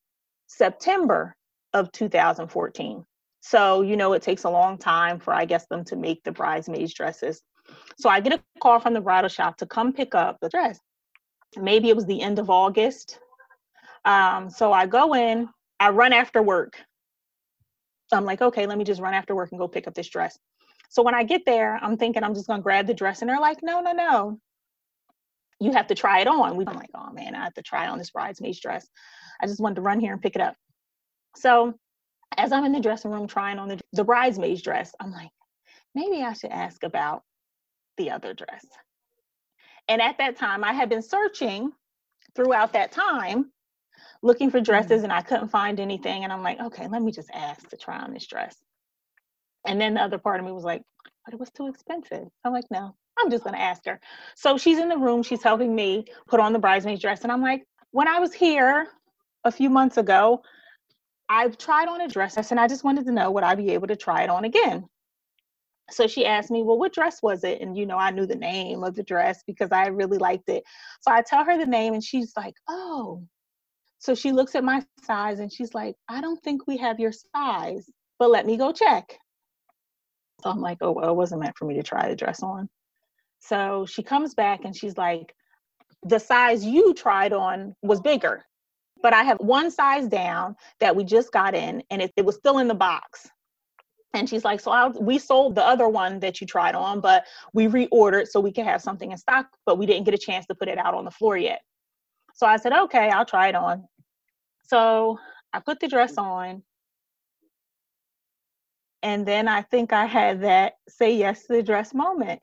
September 0.46 1.36
of 1.74 1.92
2014. 1.92 3.04
So, 3.40 3.82
you 3.82 3.96
know, 3.96 4.12
it 4.12 4.22
takes 4.22 4.44
a 4.44 4.50
long 4.50 4.78
time 4.78 5.18
for, 5.18 5.32
I 5.32 5.44
guess, 5.44 5.66
them 5.66 5.84
to 5.86 5.96
make 5.96 6.22
the 6.24 6.32
bridesmaids 6.32 6.94
dresses. 6.94 7.42
So 7.98 8.08
I 8.08 8.20
get 8.20 8.34
a 8.34 8.40
call 8.60 8.80
from 8.80 8.94
the 8.94 9.00
bridal 9.00 9.28
shop 9.28 9.56
to 9.58 9.66
come 9.66 9.92
pick 9.92 10.14
up 10.14 10.38
the 10.40 10.48
dress. 10.48 10.78
Maybe 11.56 11.88
it 11.88 11.96
was 11.96 12.06
the 12.06 12.20
end 12.20 12.38
of 12.38 12.50
August. 12.50 13.18
Um, 14.04 14.50
so 14.50 14.72
I 14.72 14.86
go 14.86 15.14
in, 15.14 15.48
I 15.78 15.90
run 15.90 16.12
after 16.12 16.42
work. 16.42 16.80
I'm 18.12 18.24
like, 18.24 18.42
okay, 18.42 18.66
let 18.66 18.76
me 18.78 18.84
just 18.84 19.00
run 19.00 19.14
after 19.14 19.34
work 19.34 19.50
and 19.52 19.58
go 19.58 19.68
pick 19.68 19.86
up 19.86 19.94
this 19.94 20.08
dress. 20.08 20.38
So 20.88 21.02
when 21.02 21.14
I 21.14 21.22
get 21.22 21.42
there, 21.46 21.78
I'm 21.80 21.96
thinking 21.96 22.24
I'm 22.24 22.34
just 22.34 22.48
gonna 22.48 22.62
grab 22.62 22.86
the 22.86 22.94
dress, 22.94 23.20
and 23.20 23.30
they're 23.30 23.40
like, 23.40 23.62
no, 23.62 23.80
no, 23.80 23.92
no. 23.92 24.40
You 25.60 25.72
have 25.72 25.86
to 25.88 25.94
try 25.94 26.20
it 26.20 26.26
on. 26.26 26.50
I'm 26.50 26.76
like, 26.76 26.90
oh 26.94 27.12
man, 27.12 27.34
I 27.34 27.44
have 27.44 27.54
to 27.54 27.62
try 27.62 27.86
on 27.88 27.98
this 27.98 28.10
bridesmaid's 28.10 28.60
dress. 28.60 28.88
I 29.40 29.46
just 29.46 29.60
wanted 29.60 29.76
to 29.76 29.82
run 29.82 30.00
here 30.00 30.12
and 30.12 30.20
pick 30.20 30.34
it 30.34 30.42
up. 30.42 30.56
So 31.36 31.74
as 32.36 32.52
I'm 32.52 32.64
in 32.64 32.72
the 32.72 32.80
dressing 32.80 33.10
room 33.10 33.26
trying 33.26 33.58
on 33.58 33.68
the, 33.68 33.80
the 33.92 34.04
bridesmaid's 34.04 34.62
dress, 34.62 34.94
I'm 35.00 35.12
like, 35.12 35.30
maybe 35.94 36.22
I 36.22 36.32
should 36.32 36.50
ask 36.50 36.82
about 36.82 37.22
the 37.96 38.10
other 38.10 38.34
dress. 38.34 38.64
And 39.88 40.00
at 40.00 40.18
that 40.18 40.36
time, 40.36 40.62
I 40.62 40.72
had 40.72 40.88
been 40.88 41.02
searching 41.02 41.72
throughout 42.34 42.72
that 42.74 42.92
time, 42.92 43.50
looking 44.22 44.50
for 44.50 44.58
mm-hmm. 44.58 44.64
dresses, 44.64 45.02
and 45.02 45.12
I 45.12 45.22
couldn't 45.22 45.48
find 45.48 45.80
anything. 45.80 46.24
And 46.24 46.32
I'm 46.32 46.42
like, 46.42 46.60
okay, 46.60 46.86
let 46.86 47.02
me 47.02 47.12
just 47.12 47.30
ask 47.32 47.68
to 47.68 47.76
try 47.76 47.98
on 47.98 48.12
this 48.12 48.26
dress. 48.26 48.56
And 49.66 49.80
then 49.80 49.94
the 49.94 50.02
other 50.02 50.18
part 50.18 50.40
of 50.40 50.46
me 50.46 50.52
was 50.52 50.64
like, 50.64 50.82
but 51.24 51.34
it 51.34 51.40
was 51.40 51.50
too 51.50 51.66
expensive. 51.68 52.28
I'm 52.44 52.52
like, 52.52 52.64
no, 52.70 52.94
I'm 53.18 53.30
just 53.30 53.44
going 53.44 53.54
to 53.54 53.60
ask 53.60 53.84
her. 53.86 54.00
So 54.36 54.56
she's 54.56 54.78
in 54.78 54.88
the 54.88 54.96
room, 54.96 55.22
she's 55.22 55.42
helping 55.42 55.74
me 55.74 56.06
put 56.28 56.40
on 56.40 56.52
the 56.52 56.58
bridesmaid's 56.58 57.02
dress. 57.02 57.22
And 57.22 57.32
I'm 57.32 57.42
like, 57.42 57.66
when 57.90 58.08
I 58.08 58.20
was 58.20 58.32
here 58.32 58.88
a 59.44 59.52
few 59.52 59.68
months 59.68 59.96
ago, 59.96 60.42
I've 61.30 61.56
tried 61.56 61.88
on 61.88 62.00
a 62.00 62.08
dress 62.08 62.50
and 62.50 62.58
I 62.58 62.66
just 62.66 62.82
wanted 62.82 63.06
to 63.06 63.12
know 63.12 63.30
would 63.30 63.44
I 63.44 63.54
be 63.54 63.70
able 63.70 63.86
to 63.86 63.96
try 63.96 64.24
it 64.24 64.30
on 64.30 64.44
again. 64.44 64.84
So 65.88 66.08
she 66.08 66.26
asked 66.26 66.50
me, 66.50 66.64
Well, 66.64 66.76
what 66.76 66.92
dress 66.92 67.22
was 67.22 67.44
it? 67.44 67.60
And 67.60 67.76
you 67.76 67.86
know, 67.86 67.96
I 67.96 68.10
knew 68.10 68.26
the 68.26 68.34
name 68.34 68.82
of 68.82 68.96
the 68.96 69.04
dress 69.04 69.44
because 69.46 69.70
I 69.70 69.86
really 69.86 70.18
liked 70.18 70.48
it. 70.48 70.64
So 71.00 71.12
I 71.12 71.22
tell 71.22 71.44
her 71.44 71.56
the 71.56 71.66
name 71.66 71.94
and 71.94 72.02
she's 72.02 72.32
like, 72.36 72.54
Oh. 72.68 73.24
So 74.00 74.14
she 74.14 74.32
looks 74.32 74.56
at 74.56 74.64
my 74.64 74.82
size 75.04 75.38
and 75.38 75.52
she's 75.52 75.72
like, 75.72 75.94
I 76.08 76.20
don't 76.20 76.42
think 76.42 76.66
we 76.66 76.76
have 76.78 76.98
your 76.98 77.12
size, 77.12 77.88
but 78.18 78.30
let 78.30 78.44
me 78.44 78.56
go 78.56 78.72
check. 78.72 79.16
So 80.42 80.50
I'm 80.50 80.60
like, 80.60 80.78
Oh, 80.80 80.90
well, 80.90 81.10
it 81.10 81.16
wasn't 81.16 81.42
meant 81.42 81.56
for 81.56 81.64
me 81.64 81.74
to 81.76 81.82
try 81.84 82.08
the 82.08 82.16
dress 82.16 82.42
on. 82.42 82.68
So 83.38 83.86
she 83.86 84.02
comes 84.02 84.34
back 84.34 84.64
and 84.64 84.74
she's 84.74 84.98
like, 84.98 85.32
The 86.02 86.18
size 86.18 86.64
you 86.64 86.92
tried 86.92 87.32
on 87.32 87.76
was 87.82 88.00
bigger 88.00 88.44
but 89.02 89.12
I 89.12 89.22
have 89.22 89.38
one 89.40 89.70
size 89.70 90.06
down 90.08 90.56
that 90.80 90.94
we 90.94 91.04
just 91.04 91.32
got 91.32 91.54
in 91.54 91.82
and 91.90 92.02
it, 92.02 92.12
it 92.16 92.24
was 92.24 92.36
still 92.36 92.58
in 92.58 92.68
the 92.68 92.74
box. 92.74 93.28
And 94.12 94.28
she's 94.28 94.44
like, 94.44 94.60
so 94.60 94.72
I'll, 94.72 94.92
we 94.92 95.18
sold 95.18 95.54
the 95.54 95.64
other 95.64 95.88
one 95.88 96.18
that 96.20 96.40
you 96.40 96.46
tried 96.46 96.74
on, 96.74 97.00
but 97.00 97.24
we 97.54 97.68
reordered 97.68 98.26
so 98.26 98.40
we 98.40 98.52
could 98.52 98.64
have 98.64 98.82
something 98.82 99.12
in 99.12 99.18
stock, 99.18 99.46
but 99.66 99.78
we 99.78 99.86
didn't 99.86 100.04
get 100.04 100.14
a 100.14 100.18
chance 100.18 100.46
to 100.46 100.54
put 100.54 100.68
it 100.68 100.78
out 100.78 100.94
on 100.94 101.04
the 101.04 101.10
floor 101.10 101.36
yet. 101.36 101.60
So 102.34 102.46
I 102.46 102.56
said, 102.56 102.72
okay, 102.72 103.10
I'll 103.10 103.24
try 103.24 103.48
it 103.48 103.54
on. 103.54 103.84
So 104.66 105.18
I 105.52 105.60
put 105.60 105.78
the 105.78 105.88
dress 105.88 106.18
on. 106.18 106.62
And 109.02 109.26
then 109.26 109.48
I 109.48 109.62
think 109.62 109.92
I 109.92 110.06
had 110.06 110.42
that 110.42 110.74
say 110.88 111.14
yes 111.14 111.46
to 111.46 111.54
the 111.54 111.62
dress 111.62 111.94
moment. 111.94 112.40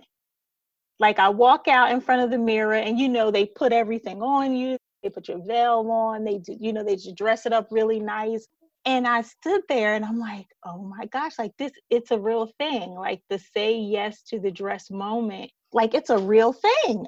Like 0.99 1.19
I 1.19 1.29
walk 1.29 1.67
out 1.67 1.91
in 1.91 2.01
front 2.01 2.23
of 2.23 2.31
the 2.31 2.37
mirror 2.37 2.73
and 2.73 2.97
you 2.97 3.09
know, 3.09 3.29
they 3.29 3.45
put 3.45 3.71
everything 3.71 4.21
on 4.21 4.55
you. 4.55 4.77
They 5.03 5.09
put 5.09 5.27
your 5.27 5.43
veil 5.45 5.89
on. 5.89 6.23
They 6.23 6.37
do, 6.39 6.55
you 6.59 6.73
know, 6.73 6.83
they 6.83 6.95
just 6.95 7.15
dress 7.15 7.45
it 7.45 7.53
up 7.53 7.67
really 7.71 7.99
nice. 7.99 8.47
And 8.85 9.07
I 9.07 9.21
stood 9.21 9.61
there 9.67 9.95
and 9.95 10.05
I'm 10.05 10.19
like, 10.19 10.47
oh 10.65 10.81
my 10.81 11.05
gosh, 11.07 11.37
like 11.37 11.51
this, 11.57 11.71
it's 11.89 12.11
a 12.11 12.19
real 12.19 12.49
thing. 12.57 12.91
Like 12.91 13.21
the 13.29 13.37
say 13.37 13.77
yes 13.77 14.23
to 14.29 14.39
the 14.39 14.51
dress 14.51 14.89
moment, 14.89 15.51
like 15.73 15.93
it's 15.93 16.09
a 16.09 16.17
real 16.17 16.53
thing. 16.53 17.05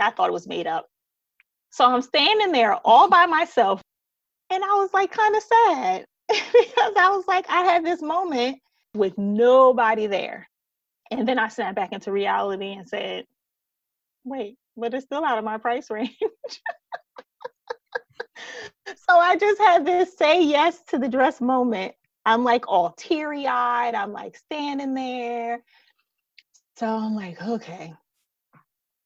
I 0.00 0.10
thought 0.10 0.28
it 0.28 0.32
was 0.32 0.46
made 0.46 0.66
up. 0.66 0.86
So 1.70 1.84
I'm 1.84 2.02
standing 2.02 2.52
there 2.52 2.74
all 2.84 3.08
by 3.08 3.26
myself. 3.26 3.82
And 4.50 4.62
I 4.62 4.68
was 4.68 4.90
like 4.94 5.10
kind 5.10 5.36
of 5.36 5.42
sad 5.42 6.06
because 6.28 6.92
I 6.96 7.10
was 7.10 7.24
like, 7.26 7.46
I 7.50 7.62
had 7.62 7.84
this 7.84 8.00
moment 8.00 8.58
with 8.94 9.18
nobody 9.18 10.06
there. 10.06 10.48
And 11.10 11.26
then 11.26 11.38
I 11.38 11.48
snapped 11.48 11.76
back 11.76 11.92
into 11.92 12.12
reality 12.12 12.72
and 12.72 12.88
said, 12.88 13.24
wait, 14.24 14.56
but 14.76 14.94
it's 14.94 15.04
still 15.04 15.24
out 15.24 15.38
of 15.38 15.44
my 15.44 15.58
price 15.58 15.90
range. 15.90 16.16
so 18.86 19.18
I 19.18 19.36
just 19.36 19.60
had 19.60 19.84
this 19.84 20.16
say 20.16 20.42
yes 20.42 20.82
to 20.88 20.98
the 20.98 21.08
dress 21.08 21.40
moment. 21.40 21.94
I'm 22.24 22.44
like 22.44 22.68
all 22.68 22.94
teary 22.98 23.46
eyed. 23.46 23.94
I'm 23.94 24.12
like 24.12 24.36
standing 24.36 24.94
there. 24.94 25.62
So 26.76 26.86
I'm 26.86 27.14
like, 27.14 27.40
okay. 27.42 27.94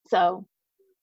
So 0.09 0.47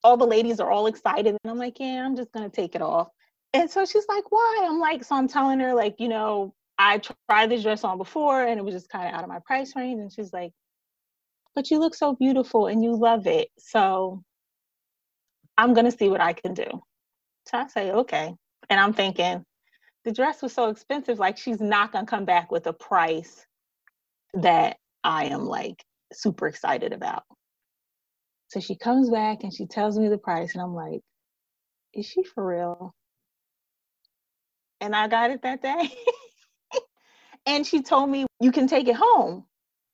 all 0.03 0.17
the 0.17 0.25
ladies 0.25 0.59
are 0.59 0.71
all 0.71 0.87
excited. 0.87 1.37
And 1.43 1.51
I'm 1.51 1.57
like, 1.57 1.79
yeah, 1.79 2.05
I'm 2.05 2.15
just 2.15 2.31
going 2.31 2.49
to 2.49 2.55
take 2.55 2.75
it 2.75 2.81
off. 2.81 3.07
And 3.53 3.69
so 3.69 3.85
she's 3.85 4.05
like, 4.07 4.31
why? 4.31 4.67
I'm 4.69 4.79
like, 4.79 5.03
so 5.03 5.15
I'm 5.15 5.27
telling 5.27 5.59
her, 5.59 5.73
like, 5.73 5.95
you 5.99 6.07
know, 6.07 6.53
I 6.77 7.01
tried 7.27 7.49
this 7.49 7.63
dress 7.63 7.83
on 7.83 7.97
before 7.97 8.45
and 8.45 8.59
it 8.59 8.63
was 8.63 8.73
just 8.73 8.89
kind 8.89 9.07
of 9.07 9.13
out 9.13 9.23
of 9.23 9.29
my 9.29 9.39
price 9.45 9.73
range. 9.75 9.99
And 9.99 10.11
she's 10.11 10.31
like, 10.31 10.51
but 11.55 11.71
you 11.71 11.79
look 11.79 11.95
so 11.95 12.15
beautiful 12.15 12.67
and 12.67 12.83
you 12.83 12.95
love 12.95 13.27
it. 13.27 13.49
So 13.57 14.23
I'm 15.57 15.73
going 15.73 15.85
to 15.85 15.97
see 15.97 16.09
what 16.09 16.21
I 16.21 16.33
can 16.33 16.53
do. 16.53 16.67
So 17.47 17.57
I 17.57 17.67
say, 17.67 17.91
okay. 17.91 18.35
And 18.69 18.79
I'm 18.79 18.93
thinking, 18.93 19.43
the 20.05 20.11
dress 20.11 20.41
was 20.41 20.53
so 20.53 20.69
expensive, 20.69 21.19
like 21.19 21.37
she's 21.37 21.59
not 21.59 21.91
to 21.93 22.05
come 22.05 22.25
back 22.25 22.51
with 22.51 22.67
a 22.67 22.73
price 22.73 23.45
that 24.35 24.77
I 25.03 25.25
am 25.25 25.45
like 25.45 25.83
super 26.13 26.47
excited 26.47 26.93
about. 26.93 27.23
So 28.49 28.59
she 28.59 28.75
comes 28.75 29.09
back 29.09 29.43
and 29.43 29.53
she 29.53 29.67
tells 29.67 29.97
me 29.97 30.07
the 30.07 30.17
price, 30.17 30.53
and 30.53 30.61
I'm 30.63 30.73
like, 30.73 31.01
is 31.93 32.05
she 32.05 32.23
for 32.23 32.45
real? 32.45 32.93
And 34.81 34.95
I 34.95 35.07
got 35.07 35.29
it 35.31 35.41
that 35.43 35.61
day. 35.61 35.91
and 37.45 37.65
she 37.65 37.81
told 37.81 38.09
me, 38.09 38.25
you 38.39 38.51
can 38.51 38.67
take 38.67 38.87
it 38.87 38.95
home 38.95 39.45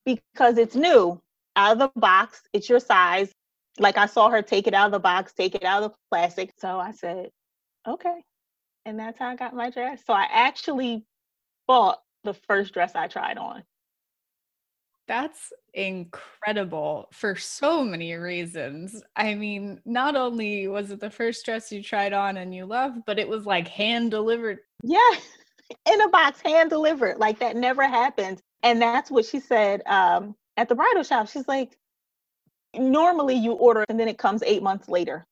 because 0.05 0.57
it's 0.57 0.75
new 0.75 1.19
out 1.55 1.73
of 1.73 1.79
the 1.79 1.99
box. 1.99 2.43
It's 2.53 2.69
your 2.69 2.79
size. 2.79 3.31
Like 3.79 3.97
I 3.97 4.05
saw 4.05 4.29
her 4.29 4.41
take 4.41 4.67
it 4.67 4.73
out 4.73 4.85
of 4.85 4.91
the 4.93 4.99
box, 4.99 5.33
take 5.33 5.55
it 5.55 5.63
out 5.63 5.83
of 5.83 5.91
the 5.91 5.97
plastic. 6.09 6.51
So 6.57 6.79
I 6.79 6.91
said, 6.91 7.29
okay. 7.87 8.21
And 8.85 8.99
that's 8.99 9.17
how 9.19 9.29
I 9.29 9.35
got 9.35 9.55
my 9.55 9.69
dress. 9.69 10.03
So 10.05 10.13
I 10.13 10.27
actually 10.31 11.05
bought 11.67 12.01
the 12.23 12.33
first 12.33 12.73
dress 12.73 12.95
I 12.95 13.07
tried 13.07 13.37
on. 13.37 13.63
That's 15.07 15.53
incredible 15.73 17.09
for 17.11 17.35
so 17.35 17.83
many 17.83 18.13
reasons. 18.13 19.03
I 19.15 19.35
mean, 19.35 19.79
not 19.85 20.15
only 20.15 20.67
was 20.67 20.89
it 20.89 20.99
the 20.99 21.11
first 21.11 21.45
dress 21.45 21.71
you 21.71 21.83
tried 21.83 22.13
on 22.13 22.37
and 22.37 22.53
you 22.53 22.65
loved, 22.65 23.01
but 23.05 23.19
it 23.19 23.27
was 23.27 23.45
like 23.45 23.67
hand 23.67 24.11
delivered. 24.11 24.59
Yeah, 24.83 25.11
in 25.91 26.01
a 26.01 26.09
box, 26.09 26.41
hand 26.41 26.71
delivered. 26.71 27.17
Like 27.17 27.39
that 27.39 27.55
never 27.55 27.87
happened. 27.87 28.41
And 28.63 28.81
that's 28.81 29.11
what 29.11 29.25
she 29.25 29.39
said 29.39 29.83
um, 29.85 30.35
at 30.57 30.69
the 30.69 30.75
bridal 30.75 31.03
shop. 31.03 31.27
She's 31.27 31.47
like, 31.47 31.77
normally 32.75 33.35
you 33.35 33.53
order 33.53 33.85
and 33.87 33.99
then 33.99 34.07
it 34.07 34.17
comes 34.17 34.41
eight 34.43 34.63
months 34.63 34.89
later. 34.89 35.25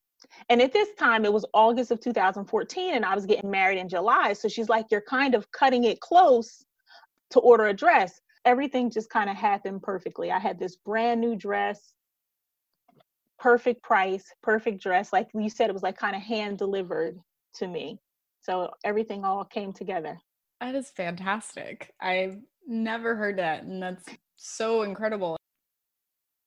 And 0.50 0.62
at 0.62 0.74
this 0.74 0.90
time, 0.98 1.26
it 1.26 1.34
was 1.34 1.46
August 1.54 1.92
of 1.92 2.00
2014, 2.00 2.96
and 2.96 3.06
I 3.06 3.16
was 3.16 3.26
getting 3.26 3.50
married 3.50 3.80
in 3.80 3.90
July. 3.90 4.34
So 4.34 4.48
she's 4.48 4.70
like, 4.70 4.86
You're 4.92 5.02
kind 5.02 5.36
of 5.36 5.52
cutting 5.52 5.86
it 5.86 6.00
close 6.00 6.64
to 7.32 7.40
order 7.40 7.68
a 7.68 7.74
dress. 7.74 8.20
Everything 8.46 8.92
just 8.92 9.10
kind 9.10 9.30
of 9.30 9.36
happened 9.36 9.84
perfectly. 9.84 10.32
I 10.32 10.40
had 10.40 10.60
this 10.60 10.76
brand 10.76 11.22
new 11.22 11.36
dress, 11.36 11.94
perfect 13.40 13.82
price, 13.84 14.26
perfect 14.42 14.82
dress. 14.82 15.14
Like 15.14 15.30
you 15.34 15.50
said, 15.50 15.70
it 15.70 15.74
was 15.74 15.84
like 15.84 15.98
kind 15.98 16.16
of 16.16 16.22
hand 16.22 16.58
delivered 16.58 17.18
to 17.56 17.68
me. 17.68 18.00
So 18.42 18.72
everything 18.84 19.24
all 19.24 19.46
came 19.46 19.72
together. 19.72 20.20
That 20.60 20.76
is 20.76 20.90
fantastic. 20.90 21.94
I've 22.02 22.38
never 22.68 23.16
heard 23.16 23.38
that. 23.38 23.64
And 23.64 23.82
that's 23.82 24.06
so 24.38 24.82
incredible 24.82 25.38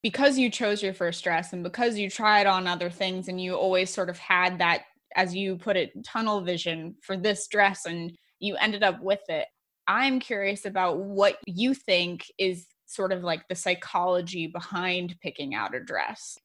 because 0.07 0.39
you 0.39 0.49
chose 0.49 0.85
your 0.85 0.95
first 0.95 1.25
dress 1.25 1.53
and 1.53 1.65
because 1.65 1.99
you 1.99 2.09
tried 2.09 2.47
on 2.47 2.69
other 2.69 2.89
things 2.89 3.27
and 3.27 3.41
you 3.41 3.55
always 3.55 3.93
sort 3.93 4.09
of 4.09 4.17
had 4.19 4.59
that 4.61 4.83
as 5.17 5.35
you 5.35 5.57
put 5.57 5.77
it 5.77 5.91
tunnel 6.05 6.43
vision 6.43 6.95
for 7.03 7.17
this 7.17 7.49
dress 7.49 7.87
and 7.87 8.17
you 8.39 8.55
ended 8.57 8.85
up 8.85 9.03
with 9.03 9.23
it 9.29 9.49
i'm 9.89 10.21
curious 10.21 10.65
about 10.65 10.99
what 10.99 11.39
you 11.47 11.75
think 11.75 12.25
is 12.39 12.67
sort 12.87 13.13
of 13.13 13.25
like 13.25 13.47
the 13.49 13.55
psychology 13.55 14.47
behind 14.47 15.17
picking 15.21 15.55
out 15.55 15.75
a 15.75 15.81
dress. 15.81 16.39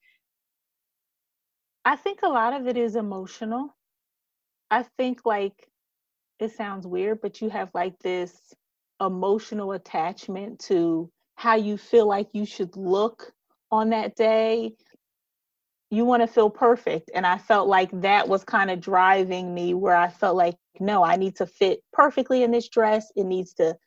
I 1.86 1.96
think 1.96 2.20
a 2.24 2.30
lot 2.30 2.53
of 2.53 2.68
it 2.68 2.77
is 2.77 2.96
emotional. 2.96 3.75
I 4.70 4.84
think 4.98 5.22
like 5.25 5.68
it 6.39 6.51
sounds 6.51 6.88
weird 6.88 7.22
but 7.22 7.41
you 7.41 7.50
have 7.50 7.70
like 7.75 8.00
this 8.00 8.53
emotional 9.00 9.74
attachment 9.74 10.60
to 10.60 11.12
how 11.36 11.56
you 11.56 11.77
feel 11.77 12.08
like 12.08 12.30
you 12.34 12.46
should 12.46 12.75
look 12.75 13.32
on 13.71 13.89
that 13.89 14.15
day 14.15 14.73
you 15.91 16.05
want 16.05 16.21
to 16.21 16.27
feel 16.27 16.49
perfect 16.49 17.11
and 17.13 17.27
i 17.27 17.37
felt 17.37 17.67
like 17.67 17.89
that 18.01 18.27
was 18.27 18.43
kind 18.43 18.71
of 18.71 18.79
driving 18.79 19.53
me 19.53 19.73
where 19.73 19.95
i 19.95 20.07
felt 20.07 20.35
like 20.35 20.55
no 20.79 21.03
i 21.03 21.15
need 21.15 21.35
to 21.35 21.45
fit 21.45 21.81
perfectly 21.93 22.43
in 22.43 22.51
this 22.51 22.69
dress. 22.69 23.11
It 23.15 23.25
needs 23.25 23.53
to 23.55 23.77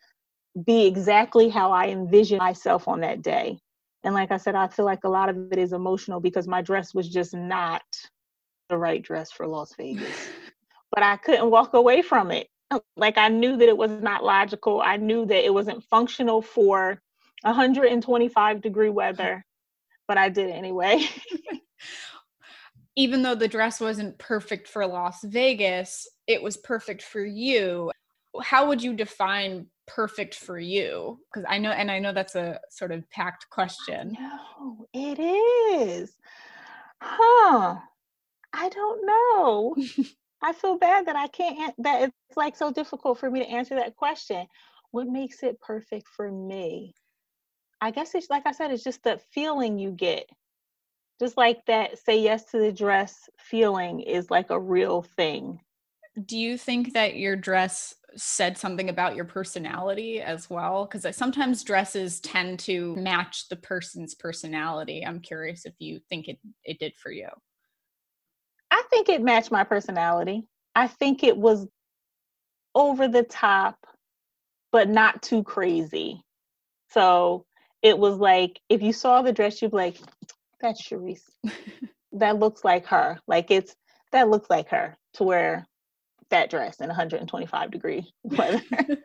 be 0.64 0.86
exactly 0.86 1.48
how 1.48 1.72
i 1.72 1.88
envision 1.88 2.38
myself 2.38 2.86
on 2.86 3.00
that 3.00 3.22
day. 3.22 3.58
And 4.04 4.14
like 4.14 4.30
i 4.30 4.36
said 4.36 4.54
i 4.54 4.68
feel 4.68 4.84
like 4.84 5.04
a 5.04 5.08
lot 5.08 5.28
of 5.28 5.50
it 5.50 5.58
is 5.58 5.72
emotional 5.72 6.20
because 6.20 6.46
my 6.46 6.62
dress 6.62 6.94
was 6.94 7.08
just 7.08 7.34
not 7.34 7.82
the 8.68 8.76
right 8.76 9.02
dress 9.02 9.32
for 9.32 9.46
las 9.46 9.74
vegas. 9.76 10.28
But 10.92 11.02
i 11.02 11.16
couldn't 11.16 11.50
walk 11.50 11.74
away 11.74 12.02
from 12.02 12.30
it. 12.30 12.48
Like 12.96 13.18
i 13.18 13.28
knew 13.28 13.56
that 13.56 13.68
it 13.68 13.76
was 13.76 13.90
not 13.90 14.24
logical. 14.24 14.80
I 14.80 14.96
knew 14.96 15.26
that 15.26 15.44
it 15.44 15.52
wasn't 15.52 15.82
functional 15.84 16.42
for 16.42 17.00
125 17.42 18.60
degree 18.60 18.90
weather 18.90 19.44
but 20.06 20.18
I 20.18 20.28
did 20.28 20.50
anyway. 20.50 21.06
Even 22.96 23.22
though 23.22 23.34
the 23.34 23.48
dress 23.48 23.80
wasn't 23.80 24.18
perfect 24.18 24.68
for 24.68 24.86
Las 24.86 25.22
Vegas, 25.24 26.08
it 26.26 26.42
was 26.42 26.56
perfect 26.58 27.02
for 27.02 27.24
you. 27.24 27.90
How 28.42 28.68
would 28.68 28.82
you 28.82 28.94
define 28.94 29.66
perfect 29.86 30.34
for 30.34 30.58
you? 30.58 31.18
Because 31.32 31.46
I 31.48 31.58
know, 31.58 31.70
and 31.70 31.90
I 31.90 31.98
know 31.98 32.12
that's 32.12 32.36
a 32.36 32.60
sort 32.70 32.92
of 32.92 33.08
packed 33.10 33.50
question. 33.50 34.16
No, 34.18 34.86
it 34.92 35.18
is. 35.18 36.12
Huh. 37.02 37.76
I 38.52 38.68
don't 38.68 39.06
know. 39.06 39.76
I 40.42 40.52
feel 40.52 40.78
bad 40.78 41.06
that 41.06 41.16
I 41.16 41.26
can't, 41.28 41.74
that 41.78 42.02
it's 42.02 42.36
like 42.36 42.56
so 42.56 42.70
difficult 42.70 43.18
for 43.18 43.30
me 43.30 43.40
to 43.40 43.48
answer 43.48 43.74
that 43.76 43.96
question. 43.96 44.46
What 44.90 45.08
makes 45.08 45.42
it 45.42 45.60
perfect 45.60 46.06
for 46.06 46.30
me? 46.30 46.94
I 47.84 47.90
guess 47.90 48.14
it's 48.14 48.30
like 48.30 48.46
I 48.46 48.52
said, 48.52 48.70
it's 48.70 48.82
just 48.82 49.02
the 49.02 49.20
feeling 49.32 49.78
you 49.78 49.90
get. 49.90 50.24
Just 51.20 51.36
like 51.36 51.66
that 51.66 51.98
say 51.98 52.18
yes 52.18 52.44
to 52.46 52.58
the 52.58 52.72
dress 52.72 53.28
feeling 53.38 54.00
is 54.00 54.30
like 54.30 54.48
a 54.48 54.58
real 54.58 55.02
thing. 55.02 55.60
Do 56.24 56.38
you 56.38 56.56
think 56.56 56.94
that 56.94 57.16
your 57.16 57.36
dress 57.36 57.94
said 58.16 58.56
something 58.56 58.88
about 58.88 59.16
your 59.16 59.26
personality 59.26 60.22
as 60.22 60.48
well? 60.48 60.86
Because 60.86 61.14
sometimes 61.14 61.62
dresses 61.62 62.20
tend 62.20 62.58
to 62.60 62.96
match 62.96 63.50
the 63.50 63.56
person's 63.56 64.14
personality. 64.14 65.04
I'm 65.04 65.20
curious 65.20 65.66
if 65.66 65.74
you 65.78 66.00
think 66.08 66.28
it, 66.28 66.38
it 66.64 66.78
did 66.78 66.94
for 66.96 67.12
you. 67.12 67.28
I 68.70 68.82
think 68.88 69.10
it 69.10 69.20
matched 69.20 69.50
my 69.50 69.62
personality. 69.62 70.46
I 70.74 70.86
think 70.86 71.22
it 71.22 71.36
was 71.36 71.66
over 72.74 73.08
the 73.08 73.24
top, 73.24 73.76
but 74.72 74.88
not 74.88 75.20
too 75.20 75.42
crazy. 75.42 76.22
So 76.88 77.44
it 77.84 77.96
was 77.96 78.16
like 78.16 78.60
if 78.68 78.82
you 78.82 78.92
saw 78.92 79.22
the 79.22 79.32
dress, 79.32 79.62
you'd 79.62 79.70
be 79.70 79.76
like, 79.76 79.98
that's 80.60 80.82
Charisse. 80.82 81.28
that 82.12 82.38
looks 82.38 82.64
like 82.64 82.86
her. 82.86 83.20
Like 83.28 83.50
it's 83.50 83.76
that 84.10 84.30
looks 84.30 84.48
like 84.48 84.70
her 84.70 84.96
to 85.14 85.24
wear 85.24 85.66
that 86.30 86.50
dress 86.50 86.80
in 86.80 86.88
125 86.88 87.70
degree 87.70 88.10
weather. 88.24 88.62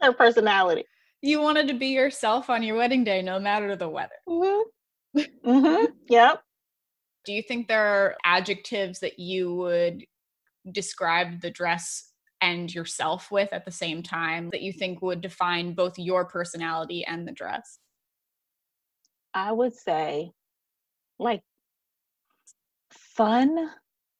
Her 0.00 0.14
personality. 0.14 0.84
You 1.20 1.42
wanted 1.42 1.68
to 1.68 1.74
be 1.74 1.88
yourself 1.88 2.48
on 2.48 2.62
your 2.62 2.76
wedding 2.76 3.04
day, 3.04 3.20
no 3.20 3.38
matter 3.38 3.76
the 3.76 3.88
weather. 3.88 4.14
Mm-hmm. 4.26 5.20
mm-hmm. 5.44 5.84
Yep. 6.08 6.42
Do 7.26 7.32
you 7.34 7.42
think 7.42 7.68
there 7.68 7.84
are 7.84 8.16
adjectives 8.24 9.00
that 9.00 9.18
you 9.18 9.54
would 9.54 10.04
describe 10.72 11.42
the 11.42 11.50
dress 11.50 12.09
and 12.40 12.72
yourself 12.72 13.30
with 13.30 13.52
at 13.52 13.64
the 13.64 13.70
same 13.70 14.02
time 14.02 14.50
that 14.50 14.62
you 14.62 14.72
think 14.72 15.02
would 15.02 15.20
define 15.20 15.74
both 15.74 15.98
your 15.98 16.24
personality 16.24 17.04
and 17.04 17.26
the 17.26 17.32
dress? 17.32 17.78
I 19.34 19.52
would 19.52 19.74
say 19.74 20.32
like 21.18 21.42
fun. 22.90 23.70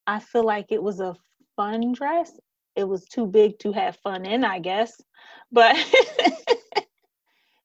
I 0.07 0.21
feel 0.21 0.45
like 0.45 0.67
it 0.71 0.83
was 0.83 1.01
a 1.01 1.17
fun 1.57 1.93
dress. 1.93 2.33
It 2.77 2.85
was 2.85 3.05
too 3.07 3.27
big 3.27 3.59
to 3.61 3.73
have 3.73 3.97
fun 3.97 4.25
in, 4.25 4.45
I 4.45 4.59
guess. 4.59 5.01
But 5.51 5.77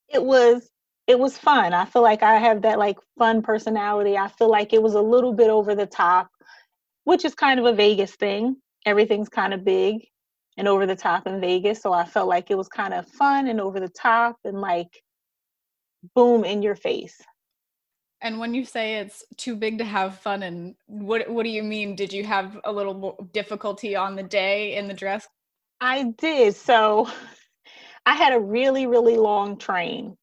it 0.09 0.23
was 0.23 0.69
it 1.07 1.19
was 1.19 1.37
fun. 1.37 1.73
I 1.73 1.85
feel 1.85 2.01
like 2.01 2.23
I 2.23 2.37
have 2.37 2.63
that 2.63 2.79
like 2.79 2.97
fun 3.19 3.43
personality. 3.43 4.17
I 4.17 4.27
feel 4.27 4.49
like 4.49 4.73
it 4.73 4.81
was 4.81 4.95
a 4.95 5.01
little 5.01 5.33
bit 5.33 5.49
over 5.51 5.75
the 5.75 5.85
top, 5.85 6.29
which 7.03 7.25
is 7.25 7.35
kind 7.35 7.59
of 7.59 7.65
a 7.67 7.73
Vegas 7.73 8.15
thing. 8.15 8.55
Everything's 8.85 9.29
kind 9.29 9.53
of 9.53 9.63
big 9.63 10.07
and 10.57 10.67
over 10.67 10.85
the 10.85 10.95
top 10.95 11.27
in 11.27 11.41
Vegas. 11.41 11.81
So 11.81 11.93
I 11.93 12.05
felt 12.05 12.27
like 12.27 12.49
it 12.49 12.57
was 12.57 12.67
kind 12.67 12.93
of 12.93 13.07
fun 13.07 13.47
and 13.47 13.59
over 13.59 13.79
the 13.79 13.89
top 13.89 14.37
and 14.43 14.61
like 14.61 15.03
boom 16.15 16.43
in 16.43 16.61
your 16.61 16.75
face. 16.75 17.19
And 18.21 18.39
when 18.39 18.53
you 18.53 18.65
say 18.65 18.95
it's 18.95 19.23
too 19.37 19.55
big 19.55 19.77
to 19.79 19.85
have 19.85 20.19
fun, 20.19 20.43
and 20.43 20.75
what 20.87 21.29
what 21.29 21.43
do 21.43 21.49
you 21.49 21.63
mean? 21.63 21.95
Did 21.95 22.13
you 22.13 22.23
have 22.23 22.59
a 22.63 22.71
little 22.71 23.29
difficulty 23.33 23.95
on 23.95 24.15
the 24.15 24.23
day 24.23 24.75
in 24.75 24.87
the 24.87 24.93
dress? 24.93 25.27
I 25.81 26.13
did. 26.17 26.55
So 26.55 27.09
I 28.05 28.15
had 28.15 28.33
a 28.33 28.39
really 28.39 28.87
really 28.87 29.17
long 29.17 29.57
train, 29.57 30.17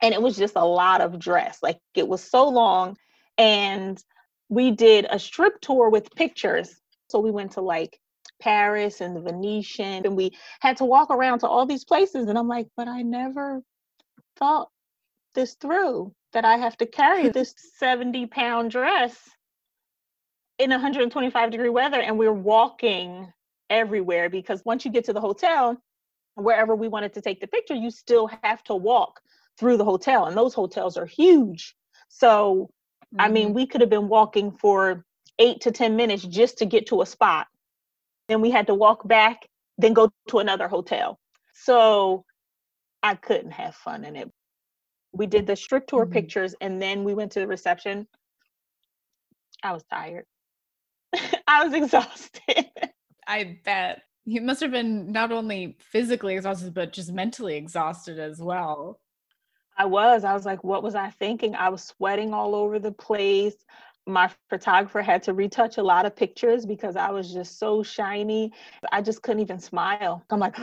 and 0.00 0.14
it 0.14 0.22
was 0.22 0.36
just 0.36 0.54
a 0.56 0.64
lot 0.64 1.00
of 1.00 1.18
dress. 1.18 1.58
Like 1.62 1.78
it 1.94 2.06
was 2.06 2.22
so 2.22 2.48
long, 2.48 2.96
and 3.36 4.02
we 4.48 4.70
did 4.70 5.06
a 5.10 5.18
strip 5.18 5.60
tour 5.60 5.90
with 5.90 6.14
pictures. 6.14 6.80
So 7.08 7.18
we 7.18 7.30
went 7.30 7.52
to 7.52 7.60
like 7.60 7.98
Paris 8.40 9.00
and 9.00 9.14
the 9.14 9.20
Venetian, 9.20 10.04
and 10.04 10.16
we 10.16 10.32
had 10.60 10.76
to 10.78 10.84
walk 10.84 11.10
around 11.10 11.40
to 11.40 11.48
all 11.48 11.66
these 11.66 11.84
places. 11.84 12.28
And 12.28 12.38
I'm 12.38 12.48
like, 12.48 12.66
but 12.76 12.88
I 12.88 13.02
never 13.02 13.62
thought 14.36 14.68
this 15.34 15.54
through 15.54 16.12
that 16.32 16.44
I 16.44 16.56
have 16.56 16.76
to 16.78 16.86
carry 16.86 17.28
this 17.30 17.54
70 17.78 18.26
pound 18.26 18.70
dress 18.70 19.16
in 20.58 20.70
125 20.70 21.50
degree 21.50 21.68
weather 21.70 22.00
and 22.00 22.18
we're 22.18 22.32
walking 22.32 23.32
everywhere 23.70 24.28
because 24.28 24.62
once 24.64 24.84
you 24.84 24.90
get 24.90 25.04
to 25.04 25.12
the 25.12 25.20
hotel 25.20 25.80
wherever 26.34 26.74
we 26.74 26.88
wanted 26.88 27.14
to 27.14 27.20
take 27.20 27.40
the 27.40 27.46
picture 27.46 27.74
you 27.74 27.90
still 27.90 28.28
have 28.42 28.62
to 28.64 28.74
walk 28.74 29.20
through 29.58 29.78
the 29.78 29.84
hotel 29.84 30.26
and 30.26 30.36
those 30.36 30.52
hotels 30.52 30.98
are 30.98 31.06
huge 31.06 31.74
so 32.08 32.68
mm-hmm. 33.14 33.20
i 33.20 33.28
mean 33.28 33.48
mm-hmm. 33.48 33.54
we 33.54 33.66
could 33.66 33.80
have 33.80 33.88
been 33.88 34.08
walking 34.08 34.50
for 34.50 35.04
8 35.38 35.62
to 35.62 35.70
10 35.70 35.96
minutes 35.96 36.24
just 36.24 36.58
to 36.58 36.66
get 36.66 36.86
to 36.88 37.00
a 37.00 37.06
spot 37.06 37.46
then 38.30 38.40
we 38.40 38.50
had 38.50 38.68
to 38.68 38.74
walk 38.74 39.06
back 39.06 39.46
then 39.80 39.92
go 39.94 40.10
to 40.28 40.38
another 40.38 40.68
hotel. 40.68 41.18
So 41.52 42.24
i 43.02 43.14
couldn't 43.14 43.52
have 43.52 43.74
fun 43.74 44.04
in 44.04 44.14
it. 44.14 44.30
We 45.12 45.26
did 45.26 45.46
the 45.46 45.56
strip 45.56 45.86
tour 45.86 46.04
mm-hmm. 46.04 46.12
pictures 46.12 46.54
and 46.60 46.80
then 46.80 47.02
we 47.02 47.14
went 47.14 47.32
to 47.32 47.40
the 47.40 47.46
reception. 47.46 48.06
I 49.62 49.72
was 49.72 49.82
tired. 49.90 50.24
I 51.46 51.64
was 51.64 51.74
exhausted. 51.74 52.66
I 53.26 53.58
bet. 53.64 54.02
You 54.26 54.42
must 54.42 54.60
have 54.60 54.70
been 54.70 55.10
not 55.12 55.32
only 55.32 55.76
physically 55.80 56.34
exhausted 56.34 56.74
but 56.74 56.92
just 56.92 57.12
mentally 57.12 57.56
exhausted 57.56 58.18
as 58.18 58.38
well. 58.40 59.00
I 59.76 59.86
was. 59.86 60.24
I 60.24 60.34
was 60.34 60.44
like 60.44 60.62
what 60.62 60.82
was 60.82 60.94
i 60.94 61.10
thinking? 61.10 61.54
I 61.54 61.70
was 61.70 61.82
sweating 61.82 62.34
all 62.34 62.54
over 62.54 62.78
the 62.78 62.92
place 62.92 63.56
my 64.06 64.30
photographer 64.48 65.02
had 65.02 65.22
to 65.24 65.34
retouch 65.34 65.78
a 65.78 65.82
lot 65.82 66.06
of 66.06 66.16
pictures 66.16 66.66
because 66.66 66.96
I 66.96 67.10
was 67.10 67.32
just 67.32 67.58
so 67.58 67.82
shiny. 67.82 68.52
I 68.92 69.02
just 69.02 69.22
couldn't 69.22 69.40
even 69.40 69.60
smile. 69.60 70.24
I'm 70.30 70.40
like, 70.40 70.56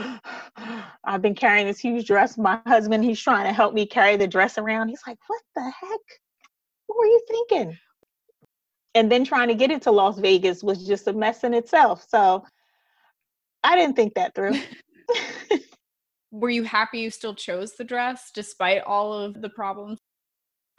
I've 1.04 1.22
been 1.22 1.36
carrying 1.36 1.68
this 1.68 1.80
huge 1.80 2.08
dress. 2.08 2.38
My 2.38 2.60
husband, 2.68 3.04
he's 3.04 3.22
trying 3.22 3.46
to 3.46 3.54
help 3.54 3.74
me 3.74 3.86
carry 3.86 4.18
the 4.18 4.28
dress 4.28 4.58
around. 4.58 4.90
He's 4.90 5.04
like, 5.08 5.20
what 5.28 5.42
the 5.56 5.64
heck? 5.64 6.00
What 6.88 7.00
were 7.00 7.06
you 7.06 7.22
thinking? 7.28 7.78
And 8.96 9.12
then 9.12 9.24
trying 9.24 9.50
to 9.50 9.56
get 9.56 9.72
it 9.72 9.82
to 9.84 9.92
Las 9.92 10.18
Vegas 10.18 10.64
was 10.64 10.86
just 10.86 11.08
a 11.08 11.14
mess 11.14 11.44
in 11.44 11.54
itself. 11.54 12.06
So 12.10 12.44
I 13.64 13.76
didn't 13.76 13.96
think 13.96 14.16
that 14.16 14.34
through. 14.34 14.56
were 16.32 16.50
you 16.50 16.64
happy 16.64 17.00
you 17.00 17.10
still 17.10 17.36
chose 17.36 17.74
the 17.76 17.84
dress 17.84 18.32
despite 18.34 18.84
all 18.84 19.14
of 19.14 19.42
the 19.42 19.50
problems? 19.50 20.00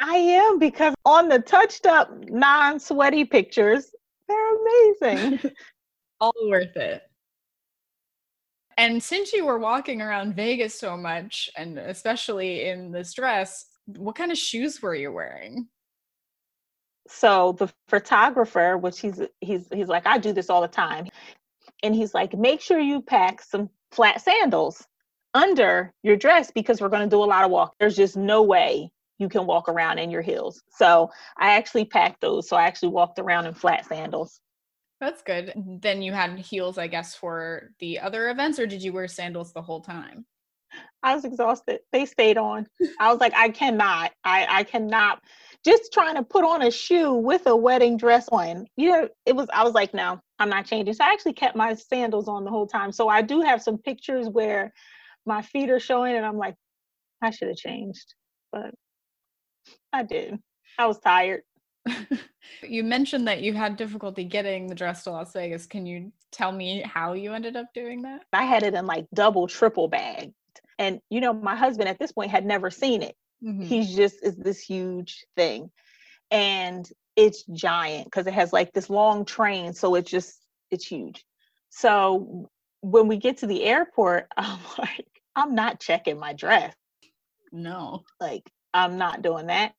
I 0.00 0.16
am 0.16 0.58
because 0.58 0.94
on 1.04 1.28
the 1.28 1.40
touched 1.40 1.86
up, 1.86 2.10
non 2.28 2.78
sweaty 2.78 3.24
pictures, 3.24 3.90
they're 4.28 4.56
amazing. 4.56 5.52
All 6.20 6.32
worth 6.46 6.76
it. 6.76 7.02
And 8.76 9.02
since 9.02 9.32
you 9.32 9.44
were 9.44 9.58
walking 9.58 10.00
around 10.00 10.36
Vegas 10.36 10.78
so 10.78 10.96
much, 10.96 11.50
and 11.56 11.78
especially 11.78 12.68
in 12.68 12.92
this 12.92 13.12
dress, 13.12 13.66
what 13.86 14.14
kind 14.14 14.30
of 14.30 14.38
shoes 14.38 14.80
were 14.80 14.94
you 14.94 15.10
wearing? 15.10 15.66
So 17.08 17.56
the 17.58 17.68
photographer, 17.88 18.76
which 18.76 19.00
he's 19.00 19.20
he's 19.40 19.66
he's 19.72 19.88
like, 19.88 20.06
I 20.06 20.18
do 20.18 20.32
this 20.32 20.50
all 20.50 20.60
the 20.60 20.68
time. 20.68 21.08
And 21.82 21.94
he's 21.94 22.14
like, 22.14 22.36
make 22.36 22.60
sure 22.60 22.78
you 22.78 23.02
pack 23.02 23.40
some 23.42 23.70
flat 23.90 24.20
sandals 24.20 24.86
under 25.34 25.92
your 26.02 26.16
dress 26.16 26.50
because 26.50 26.80
we're 26.80 26.88
going 26.88 27.08
to 27.08 27.08
do 27.08 27.22
a 27.22 27.24
lot 27.24 27.44
of 27.44 27.50
walk. 27.50 27.74
There's 27.80 27.96
just 27.96 28.16
no 28.16 28.42
way 28.42 28.90
you 29.18 29.28
can 29.28 29.46
walk 29.46 29.68
around 29.68 29.98
in 29.98 30.10
your 30.10 30.22
heels. 30.22 30.62
So 30.70 31.10
I 31.36 31.54
actually 31.54 31.84
packed 31.84 32.20
those. 32.20 32.48
So 32.48 32.56
I 32.56 32.64
actually 32.64 32.90
walked 32.90 33.18
around 33.18 33.46
in 33.46 33.54
flat 33.54 33.86
sandals. 33.86 34.40
That's 35.00 35.22
good. 35.22 35.52
Then 35.80 36.02
you 36.02 36.12
had 36.12 36.38
heels, 36.38 36.78
I 36.78 36.88
guess, 36.88 37.14
for 37.14 37.70
the 37.78 38.00
other 38.00 38.30
events, 38.30 38.58
or 38.58 38.66
did 38.66 38.82
you 38.82 38.92
wear 38.92 39.06
sandals 39.06 39.52
the 39.52 39.62
whole 39.62 39.80
time? 39.80 40.26
I 41.02 41.14
was 41.14 41.24
exhausted. 41.24 41.80
They 41.92 42.04
stayed 42.04 42.36
on. 42.36 42.66
I 43.00 43.10
was 43.10 43.20
like, 43.20 43.32
I 43.34 43.48
cannot. 43.50 44.10
I, 44.24 44.46
I 44.48 44.62
cannot. 44.64 45.22
Just 45.64 45.92
trying 45.92 46.16
to 46.16 46.22
put 46.24 46.44
on 46.44 46.62
a 46.62 46.70
shoe 46.70 47.12
with 47.12 47.46
a 47.46 47.56
wedding 47.56 47.96
dress 47.96 48.28
on. 48.30 48.66
You 48.76 48.90
know, 48.90 49.08
it 49.24 49.36
was, 49.36 49.46
I 49.52 49.62
was 49.62 49.72
like, 49.72 49.94
no, 49.94 50.20
I'm 50.40 50.50
not 50.50 50.66
changing. 50.66 50.94
So 50.94 51.04
I 51.04 51.12
actually 51.12 51.34
kept 51.34 51.56
my 51.56 51.74
sandals 51.74 52.28
on 52.28 52.44
the 52.44 52.50
whole 52.50 52.66
time. 52.66 52.90
So 52.90 53.08
I 53.08 53.22
do 53.22 53.40
have 53.40 53.62
some 53.62 53.78
pictures 53.78 54.28
where 54.28 54.72
my 55.26 55.42
feet 55.42 55.70
are 55.70 55.80
showing, 55.80 56.16
and 56.16 56.26
I'm 56.26 56.38
like, 56.38 56.56
I 57.22 57.30
should 57.30 57.48
have 57.48 57.56
changed. 57.56 58.14
But 58.50 58.74
I 59.92 60.02
did. 60.02 60.38
I 60.78 60.86
was 60.86 60.98
tired. 60.98 61.42
you 62.62 62.84
mentioned 62.84 63.26
that 63.28 63.40
you 63.40 63.52
had 63.52 63.76
difficulty 63.76 64.24
getting 64.24 64.66
the 64.66 64.74
dress 64.74 65.04
to 65.04 65.10
Las 65.10 65.32
Vegas. 65.32 65.66
Can 65.66 65.86
you 65.86 66.12
tell 66.32 66.52
me 66.52 66.82
how 66.82 67.14
you 67.14 67.32
ended 67.32 67.56
up 67.56 67.66
doing 67.74 68.02
that? 68.02 68.22
I 68.32 68.44
had 68.44 68.62
it 68.62 68.74
in 68.74 68.86
like 68.86 69.06
double, 69.14 69.46
triple 69.46 69.88
bagged. 69.88 70.34
And, 70.78 71.00
you 71.10 71.20
know, 71.20 71.32
my 71.32 71.56
husband 71.56 71.88
at 71.88 71.98
this 71.98 72.12
point 72.12 72.30
had 72.30 72.46
never 72.46 72.70
seen 72.70 73.02
it. 73.02 73.16
Mm-hmm. 73.42 73.62
He's 73.62 73.94
just 73.94 74.16
is 74.22 74.36
this 74.36 74.60
huge 74.60 75.24
thing. 75.36 75.70
And 76.30 76.88
it's 77.16 77.44
giant 77.44 78.04
because 78.04 78.26
it 78.26 78.34
has 78.34 78.52
like 78.52 78.72
this 78.72 78.90
long 78.90 79.24
train. 79.24 79.72
So 79.72 79.94
it's 79.94 80.10
just, 80.10 80.34
it's 80.70 80.86
huge. 80.86 81.24
So 81.70 82.48
when 82.80 83.08
we 83.08 83.16
get 83.16 83.38
to 83.38 83.46
the 83.46 83.64
airport, 83.64 84.28
I'm 84.36 84.60
like, 84.78 85.06
I'm 85.34 85.54
not 85.54 85.80
checking 85.80 86.18
my 86.18 86.32
dress. 86.32 86.74
No. 87.50 88.04
Like, 88.20 88.48
I'm 88.74 88.98
not 88.98 89.22
doing 89.22 89.46
that. 89.46 89.74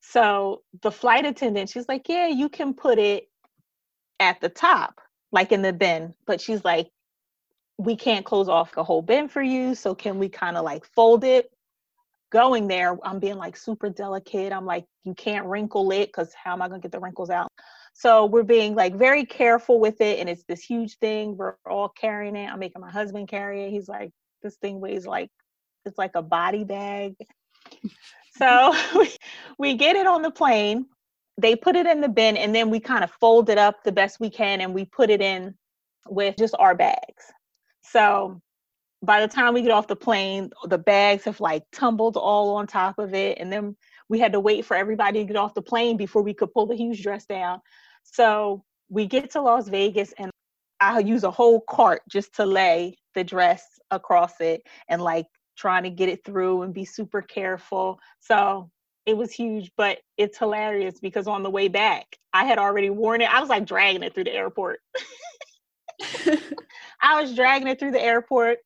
So 0.00 0.62
the 0.82 0.90
flight 0.90 1.26
attendant, 1.26 1.68
she's 1.68 1.88
like, 1.88 2.08
Yeah, 2.08 2.28
you 2.28 2.48
can 2.48 2.74
put 2.74 2.98
it 2.98 3.28
at 4.18 4.40
the 4.40 4.48
top, 4.48 5.00
like 5.32 5.52
in 5.52 5.62
the 5.62 5.72
bin. 5.72 6.14
But 6.26 6.40
she's 6.40 6.64
like, 6.64 6.88
We 7.78 7.96
can't 7.96 8.24
close 8.24 8.48
off 8.48 8.74
the 8.74 8.84
whole 8.84 9.02
bin 9.02 9.28
for 9.28 9.42
you. 9.42 9.74
So 9.74 9.94
can 9.94 10.18
we 10.18 10.28
kind 10.28 10.56
of 10.56 10.64
like 10.64 10.84
fold 10.84 11.24
it? 11.24 11.50
Going 12.30 12.68
there, 12.68 12.96
I'm 13.04 13.18
being 13.18 13.36
like 13.36 13.56
super 13.56 13.90
delicate. 13.90 14.52
I'm 14.52 14.66
like, 14.66 14.86
You 15.04 15.14
can't 15.14 15.46
wrinkle 15.46 15.90
it 15.92 16.06
because 16.06 16.32
how 16.32 16.52
am 16.52 16.62
I 16.62 16.68
going 16.68 16.80
to 16.80 16.84
get 16.84 16.92
the 16.92 17.00
wrinkles 17.00 17.30
out? 17.30 17.48
So 17.92 18.24
we're 18.26 18.44
being 18.44 18.74
like 18.74 18.94
very 18.94 19.26
careful 19.26 19.80
with 19.80 20.00
it. 20.00 20.20
And 20.20 20.28
it's 20.28 20.44
this 20.44 20.62
huge 20.62 20.96
thing. 20.98 21.36
We're 21.36 21.56
all 21.68 21.88
carrying 21.88 22.36
it. 22.36 22.50
I'm 22.50 22.60
making 22.60 22.80
my 22.80 22.90
husband 22.90 23.28
carry 23.28 23.64
it. 23.64 23.70
He's 23.70 23.88
like, 23.88 24.12
This 24.42 24.56
thing 24.56 24.80
weighs 24.80 25.06
like, 25.06 25.30
it's 25.84 25.98
like 25.98 26.12
a 26.14 26.22
body 26.22 26.64
bag. 26.64 27.16
So 28.36 28.74
we, 28.98 29.16
we 29.58 29.74
get 29.74 29.96
it 29.96 30.06
on 30.06 30.22
the 30.22 30.30
plane. 30.30 30.86
They 31.38 31.56
put 31.56 31.76
it 31.76 31.86
in 31.86 32.00
the 32.00 32.08
bin 32.08 32.36
and 32.36 32.54
then 32.54 32.70
we 32.70 32.80
kind 32.80 33.04
of 33.04 33.10
fold 33.12 33.48
it 33.48 33.58
up 33.58 33.82
the 33.84 33.92
best 33.92 34.20
we 34.20 34.30
can 34.30 34.60
and 34.60 34.74
we 34.74 34.84
put 34.84 35.10
it 35.10 35.20
in 35.20 35.54
with 36.08 36.36
just 36.36 36.54
our 36.58 36.74
bags. 36.74 37.24
So 37.82 38.40
by 39.02 39.20
the 39.20 39.28
time 39.28 39.54
we 39.54 39.62
get 39.62 39.70
off 39.70 39.86
the 39.86 39.96
plane, 39.96 40.50
the 40.64 40.78
bags 40.78 41.24
have 41.24 41.40
like 41.40 41.62
tumbled 41.72 42.16
all 42.16 42.56
on 42.56 42.66
top 42.66 42.98
of 42.98 43.14
it. 43.14 43.38
And 43.38 43.50
then 43.50 43.76
we 44.08 44.18
had 44.18 44.32
to 44.32 44.40
wait 44.40 44.64
for 44.64 44.76
everybody 44.76 45.20
to 45.20 45.24
get 45.24 45.36
off 45.36 45.54
the 45.54 45.62
plane 45.62 45.96
before 45.96 46.22
we 46.22 46.34
could 46.34 46.52
pull 46.52 46.66
the 46.66 46.76
huge 46.76 47.02
dress 47.02 47.24
down. 47.24 47.60
So 48.04 48.64
we 48.90 49.06
get 49.06 49.30
to 49.30 49.40
Las 49.40 49.68
Vegas 49.68 50.12
and 50.18 50.30
I'll 50.80 51.00
use 51.00 51.24
a 51.24 51.30
whole 51.30 51.60
cart 51.60 52.02
just 52.08 52.34
to 52.34 52.44
lay 52.44 52.96
the 53.14 53.24
dress 53.24 53.64
across 53.90 54.40
it 54.40 54.62
and 54.88 55.00
like 55.00 55.26
trying 55.60 55.82
to 55.82 55.90
get 55.90 56.08
it 56.08 56.24
through 56.24 56.62
and 56.62 56.72
be 56.72 56.86
super 56.86 57.20
careful. 57.20 58.00
So 58.18 58.70
it 59.04 59.16
was 59.16 59.30
huge, 59.30 59.70
but 59.76 59.98
it's 60.16 60.38
hilarious 60.38 60.98
because 61.00 61.26
on 61.26 61.42
the 61.42 61.50
way 61.50 61.68
back, 61.68 62.16
I 62.32 62.44
had 62.44 62.58
already 62.58 62.88
worn 62.88 63.20
it. 63.20 63.32
I 63.32 63.40
was 63.40 63.50
like 63.50 63.66
dragging 63.66 64.02
it 64.02 64.14
through 64.14 64.24
the 64.24 64.34
airport. 64.34 64.80
I 67.02 67.20
was 67.20 67.34
dragging 67.34 67.68
it 67.68 67.78
through 67.78 67.92
the 67.92 68.02
airport. 68.02 68.58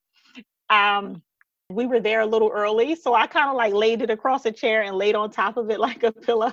Um, 0.70 1.20
we 1.68 1.87
were 1.87 2.00
there 2.00 2.20
a 2.20 2.26
little 2.26 2.50
early, 2.54 2.94
so 2.94 3.12
I 3.12 3.26
kind 3.26 3.50
of 3.50 3.57
like 3.57 3.74
laid 3.74 4.02
it 4.02 4.11
across 4.11 4.46
a 4.46 4.52
chair 4.52 4.83
and 4.83 4.96
laid 4.96 5.16
on 5.16 5.30
top 5.30 5.57
of 5.57 5.70
it 5.70 5.80
like 5.88 6.04
a 6.04 6.12
pillow. 6.12 6.52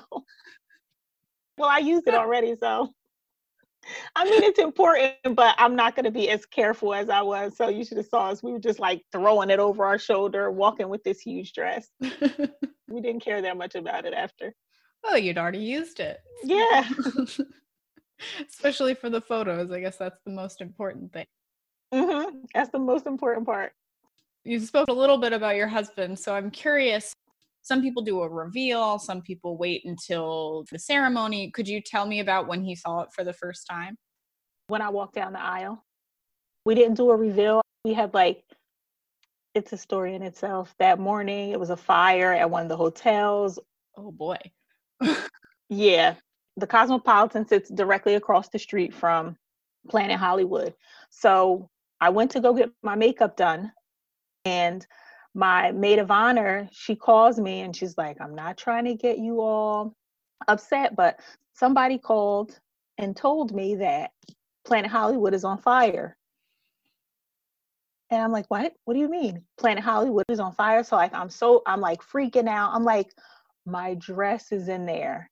well, 1.58 1.70
I 1.70 1.80
used 1.80 2.08
it 2.08 2.14
already, 2.16 2.56
so 2.60 2.94
I 4.16 4.26
mean 4.26 4.44
it's 4.44 4.60
important, 4.60 5.16
but 5.34 5.56
I'm 5.58 5.76
not 5.76 5.96
going 5.96 6.06
to 6.06 6.12
be 6.12 6.30
as 6.30 6.46
careful 6.46 6.94
as 6.94 7.10
I 7.10 7.22
was. 7.22 7.58
So 7.58 7.70
you 7.70 7.84
should 7.84 7.98
have 7.98 8.08
saw 8.08 8.30
us. 8.30 8.44
We 8.44 8.52
were 8.52 8.60
just 8.60 8.80
like 8.80 9.04
throwing 9.12 9.50
it 9.50 9.60
over 9.60 9.86
our 9.86 9.98
shoulder, 9.98 10.52
walking 10.52 10.90
with 10.90 11.04
this 11.04 11.20
huge 11.20 11.54
dress. 11.54 11.90
we 12.00 13.02
didn't 13.02 13.22
care 13.22 13.42
that 13.42 13.58
much 13.58 13.76
about 13.76 14.06
it 14.06 14.14
after. 14.14 14.54
Oh, 15.04 15.16
you'd 15.16 15.38
already 15.38 15.60
used 15.60 16.00
it. 16.00 16.20
Yeah. 16.44 16.88
Especially 18.48 18.94
for 18.94 19.10
the 19.10 19.22
photos. 19.22 19.72
I 19.72 19.80
guess 19.80 19.98
that's 19.98 20.20
the 20.26 20.32
most 20.32 20.62
important 20.62 21.12
thing. 21.12 21.26
Mm-hmm. 21.94 22.42
That's 22.54 22.70
the 22.70 22.80
most 22.80 23.08
important 23.08 23.46
part. 23.46 23.74
You 24.44 24.60
spoke 24.60 24.90
a 24.90 24.94
little 24.94 25.18
bit 25.18 25.34
about 25.34 25.56
your 25.56 25.68
husband, 25.68 26.18
so 26.18 26.34
I'm 26.34 26.50
curious. 26.52 27.14
Some 27.64 27.82
people 27.82 28.02
do 28.02 28.22
a 28.22 28.30
reveal, 28.30 28.98
some 28.98 29.22
people 29.22 29.58
wait 29.58 29.86
until 29.86 30.66
the 30.72 30.80
ceremony. 30.80 31.52
Could 31.52 31.68
you 31.68 31.82
tell 31.82 32.06
me 32.06 32.20
about 32.20 32.48
when 32.48 32.64
he 32.64 32.76
saw 32.76 33.02
it 33.02 33.10
for 33.14 33.24
the 33.24 33.34
first 33.34 33.68
time? 33.70 33.96
When 34.68 34.82
I 34.82 34.90
walked 34.90 35.16
down 35.16 35.34
the 35.34 35.42
aisle, 35.42 35.84
we 36.66 36.76
didn't 36.76 36.96
do 36.96 37.10
a 37.12 37.16
reveal. 37.16 37.62
We 37.86 37.94
had 37.94 38.14
like, 38.14 38.44
it's 39.54 39.74
a 39.74 39.78
story 39.78 40.16
in 40.16 40.24
itself. 40.24 40.74
That 40.80 41.00
morning, 41.00 41.52
it 41.52 41.60
was 41.60 41.70
a 41.70 41.78
fire 41.78 42.34
at 42.34 42.50
one 42.50 42.64
of 42.64 42.70
the 42.70 42.78
hotels. 42.78 43.60
Oh 43.96 44.12
boy. 44.12 44.38
yeah. 45.70 46.16
The 46.58 46.68
Cosmopolitan 46.68 47.48
sits 47.48 47.70
directly 47.70 48.16
across 48.16 48.50
the 48.50 48.60
street 48.60 48.94
from 48.94 49.38
Planet 49.90 50.18
Hollywood. 50.18 50.74
So 51.10 51.70
I 52.00 52.10
went 52.10 52.32
to 52.32 52.40
go 52.40 52.54
get 52.54 52.72
my 52.82 52.96
makeup 52.96 53.38
done 53.38 53.72
and 54.46 54.86
my 55.34 55.72
maid 55.72 56.00
of 56.00 56.12
honor, 56.12 56.68
she 56.72 56.96
calls 56.96 57.40
me 57.40 57.62
and 57.62 57.76
she's 57.76 57.98
like, 57.98 58.20
I'm 58.20 58.36
not 58.36 58.58
trying 58.58 58.86
to 58.86 58.96
get 58.96 59.18
you 59.18 59.42
all 59.42 59.94
upset, 60.48 60.96
but 60.96 61.20
somebody 61.54 61.98
called 61.98 62.60
and 62.98 63.16
told 63.16 63.54
me 63.54 63.76
that 63.76 64.12
Planet 64.66 64.92
Hollywood 64.92 65.34
is 65.34 65.44
on 65.44 65.58
fire. 65.58 66.18
And 68.10 68.22
I'm 68.22 68.32
like, 68.32 68.46
what? 68.50 68.74
What 68.84 68.94
do 68.94 69.00
you 69.00 69.10
mean? 69.10 69.44
Planet 69.58 69.84
Hollywood 69.84 70.26
is 70.28 70.40
on 70.40 70.54
fire. 70.54 70.84
So 70.84 70.98
like 70.98 71.14
I'm 71.14 71.30
so 71.30 71.64
I'm 71.66 71.80
like 71.80 72.02
freaking 72.02 72.48
out. 72.50 72.72
I'm 72.74 72.84
like, 72.84 73.08
my 73.66 73.94
dress 73.96 74.52
is 74.52 74.68
in 74.68 74.86
there. 74.86 75.30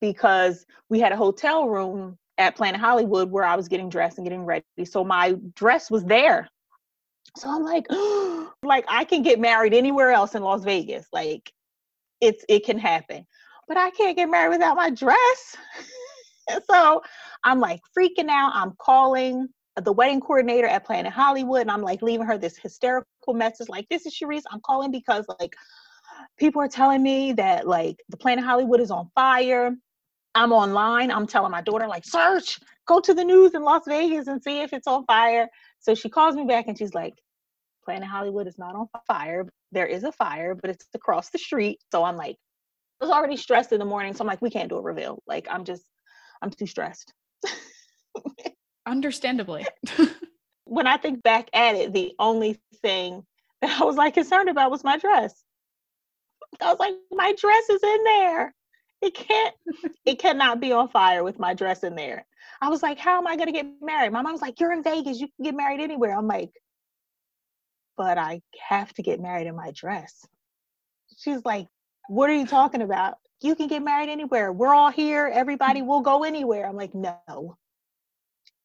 Because 0.00 0.66
we 0.90 1.00
had 1.00 1.12
a 1.12 1.16
hotel 1.16 1.66
room 1.66 2.18
at 2.36 2.56
Planet 2.56 2.80
Hollywood 2.80 3.30
where 3.30 3.44
I 3.44 3.56
was 3.56 3.68
getting 3.68 3.88
dressed 3.88 4.18
and 4.18 4.26
getting 4.26 4.44
ready. 4.44 4.64
So 4.84 5.02
my 5.02 5.36
dress 5.54 5.90
was 5.90 6.04
there. 6.04 6.48
So 7.36 7.50
I'm 7.50 7.62
like, 7.62 7.86
like 8.62 8.84
I 8.88 9.04
can 9.04 9.22
get 9.22 9.40
married 9.40 9.74
anywhere 9.74 10.10
else 10.10 10.34
in 10.34 10.42
Las 10.42 10.64
Vegas. 10.64 11.06
Like 11.12 11.52
it's 12.20 12.44
it 12.48 12.64
can 12.64 12.78
happen. 12.78 13.26
But 13.66 13.76
I 13.76 13.90
can't 13.90 14.16
get 14.16 14.30
married 14.30 14.50
without 14.50 14.76
my 14.76 14.90
dress. 14.90 15.56
so 16.70 17.02
I'm 17.42 17.60
like 17.60 17.80
freaking 17.96 18.28
out. 18.28 18.52
I'm 18.54 18.74
calling 18.78 19.48
the 19.82 19.92
wedding 19.92 20.20
coordinator 20.20 20.68
at 20.68 20.84
Planet 20.84 21.12
Hollywood 21.12 21.62
and 21.62 21.70
I'm 21.70 21.82
like 21.82 22.00
leaving 22.02 22.26
her 22.26 22.38
this 22.38 22.56
hysterical 22.56 23.34
message 23.34 23.68
like 23.68 23.88
this 23.88 24.06
is 24.06 24.14
Charisse. 24.14 24.44
I'm 24.50 24.60
calling 24.60 24.90
because 24.90 25.26
like 25.40 25.56
people 26.38 26.62
are 26.62 26.68
telling 26.68 27.02
me 27.02 27.32
that 27.32 27.66
like 27.66 28.02
the 28.08 28.16
Planet 28.16 28.44
Hollywood 28.44 28.80
is 28.80 28.90
on 28.90 29.10
fire. 29.14 29.74
I'm 30.36 30.52
online. 30.52 31.10
I'm 31.10 31.26
telling 31.26 31.52
my 31.52 31.62
daughter 31.62 31.86
like 31.86 32.04
search, 32.04 32.60
go 32.86 33.00
to 33.00 33.14
the 33.14 33.24
news 33.24 33.54
in 33.54 33.62
Las 33.62 33.82
Vegas 33.86 34.26
and 34.26 34.42
see 34.42 34.60
if 34.60 34.72
it's 34.72 34.86
on 34.86 35.04
fire. 35.06 35.48
So 35.84 35.94
she 35.94 36.08
calls 36.08 36.34
me 36.34 36.44
back 36.44 36.66
and 36.66 36.78
she's 36.78 36.94
like, 36.94 37.14
Planet 37.84 38.08
Hollywood 38.08 38.46
is 38.46 38.58
not 38.58 38.74
on 38.74 38.88
fire. 39.06 39.46
There 39.70 39.86
is 39.86 40.02
a 40.02 40.12
fire, 40.12 40.54
but 40.54 40.70
it's 40.70 40.86
across 40.94 41.28
the 41.28 41.36
street. 41.36 41.78
So 41.92 42.02
I'm 42.04 42.16
like, 42.16 42.36
I 43.00 43.04
was 43.04 43.12
already 43.12 43.36
stressed 43.36 43.70
in 43.70 43.78
the 43.80 43.84
morning. 43.84 44.14
So 44.14 44.22
I'm 44.22 44.26
like, 44.26 44.40
we 44.40 44.48
can't 44.48 44.70
do 44.70 44.76
a 44.76 44.80
reveal. 44.80 45.22
Like, 45.26 45.46
I'm 45.50 45.64
just, 45.64 45.84
I'm 46.40 46.50
too 46.50 46.66
stressed. 46.66 47.12
Understandably. 48.86 49.66
when 50.64 50.86
I 50.86 50.96
think 50.96 51.22
back 51.22 51.50
at 51.52 51.74
it, 51.74 51.92
the 51.92 52.14
only 52.18 52.58
thing 52.80 53.22
that 53.60 53.78
I 53.78 53.84
was 53.84 53.96
like 53.96 54.14
concerned 54.14 54.48
about 54.48 54.70
was 54.70 54.84
my 54.84 54.96
dress. 54.96 55.44
I 56.62 56.70
was 56.70 56.78
like, 56.80 56.94
my 57.10 57.34
dress 57.38 57.68
is 57.68 57.82
in 57.82 58.04
there. 58.04 58.54
It 59.04 59.12
can't, 59.12 59.54
it 60.06 60.18
cannot 60.18 60.60
be 60.60 60.72
on 60.72 60.88
fire 60.88 61.22
with 61.22 61.38
my 61.38 61.52
dress 61.52 61.84
in 61.84 61.94
there. 61.94 62.24
I 62.62 62.70
was 62.70 62.82
like, 62.82 62.98
how 62.98 63.18
am 63.18 63.26
I 63.26 63.36
going 63.36 63.48
to 63.48 63.52
get 63.52 63.66
married? 63.82 64.12
My 64.12 64.22
mom's 64.22 64.40
like, 64.40 64.58
you're 64.58 64.72
in 64.72 64.82
Vegas. 64.82 65.20
You 65.20 65.26
can 65.26 65.44
get 65.44 65.54
married 65.54 65.80
anywhere. 65.80 66.16
I'm 66.16 66.26
like, 66.26 66.50
but 67.98 68.16
I 68.16 68.40
have 68.66 68.94
to 68.94 69.02
get 69.02 69.20
married 69.20 69.46
in 69.46 69.54
my 69.54 69.72
dress. 69.72 70.24
She's 71.18 71.44
like, 71.44 71.66
what 72.08 72.30
are 72.30 72.34
you 72.34 72.46
talking 72.46 72.80
about? 72.80 73.16
You 73.42 73.54
can 73.54 73.66
get 73.66 73.82
married 73.82 74.08
anywhere. 74.08 74.52
We're 74.52 74.74
all 74.74 74.90
here. 74.90 75.30
Everybody 75.32 75.82
will 75.82 76.00
go 76.00 76.24
anywhere. 76.24 76.66
I'm 76.66 76.76
like, 76.76 76.94
no, 76.94 77.58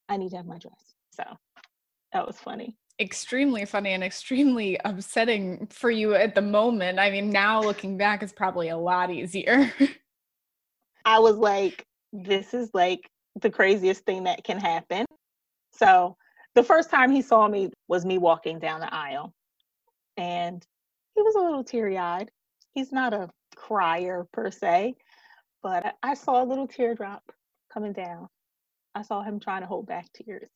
I 0.08 0.16
need 0.16 0.30
to 0.30 0.38
have 0.38 0.46
my 0.46 0.58
dress. 0.58 0.96
So 1.12 1.24
that 2.14 2.26
was 2.26 2.38
funny. 2.38 2.78
Extremely 2.98 3.66
funny 3.66 3.92
and 3.92 4.06
extremely 4.06 4.80
upsetting 4.86 5.68
for 5.70 5.92
you 5.92 6.16
at 6.16 6.34
the 6.34 6.42
moment. 6.42 6.98
I 6.98 7.12
mean, 7.12 7.30
now 7.30 7.62
looking 7.62 7.98
back, 7.98 8.24
it's 8.24 8.32
probably 8.32 8.70
a 8.70 8.78
lot 8.78 9.12
easier. 9.12 9.74
I 11.06 11.20
was 11.20 11.36
like, 11.38 11.86
this 12.14 12.54
is 12.54 12.70
like 12.74 13.10
the 13.42 13.50
craziest 13.50 14.06
thing 14.06 14.24
that 14.26 14.44
can 14.44 14.60
happen. 14.60 15.06
So 15.72 16.18
the 16.56 16.64
first 16.64 16.90
time 16.90 17.12
he 17.12 17.22
saw 17.22 17.48
me 17.48 17.70
was 17.88 18.06
me 18.06 18.18
walking 18.18 18.60
down 18.60 18.80
the 18.80 18.94
aisle. 18.94 19.34
And 20.18 20.66
he 21.16 21.22
was 21.22 21.36
a 21.36 21.40
little 21.40 21.64
teary 21.64 21.98
eyed. 21.98 22.32
He's 22.74 22.92
not 22.92 23.14
a 23.14 23.30
crier 23.56 24.28
per 24.34 24.52
se, 24.52 24.96
but 25.64 25.96
I 26.04 26.14
saw 26.14 26.44
a 26.44 26.46
little 26.46 26.68
teardrop 26.68 27.24
coming 27.74 27.94
down. 27.94 28.28
I 28.96 29.02
saw 29.04 29.22
him 29.22 29.40
trying 29.40 29.62
to 29.62 29.68
hold 29.68 29.88
back 29.88 30.08
tears. 30.14 30.50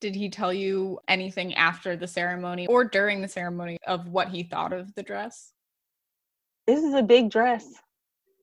Did 0.00 0.14
he 0.14 0.30
tell 0.30 0.52
you 0.52 0.98
anything 1.06 1.54
after 1.54 1.96
the 1.96 2.08
ceremony 2.08 2.66
or 2.66 2.84
during 2.84 3.20
the 3.20 3.28
ceremony 3.28 3.78
of 3.86 4.08
what 4.08 4.28
he 4.28 4.42
thought 4.42 4.72
of 4.72 4.94
the 4.94 5.02
dress? 5.02 5.52
This 6.66 6.82
is 6.82 6.94
a 6.94 7.02
big 7.02 7.30
dress. 7.30 7.81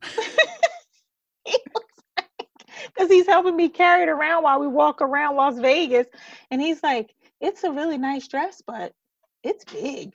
because 1.45 3.09
he's 3.09 3.27
helping 3.27 3.55
me 3.55 3.69
carry 3.69 4.03
it 4.03 4.09
around 4.09 4.43
while 4.43 4.59
we 4.59 4.67
walk 4.67 5.01
around 5.01 5.35
Las 5.35 5.57
Vegas. 5.59 6.07
And 6.51 6.61
he's 6.61 6.83
like, 6.83 7.15
it's 7.41 7.63
a 7.63 7.71
really 7.71 7.97
nice 7.97 8.27
dress, 8.27 8.61
but 8.65 8.93
it's 9.43 9.65
big. 9.65 10.13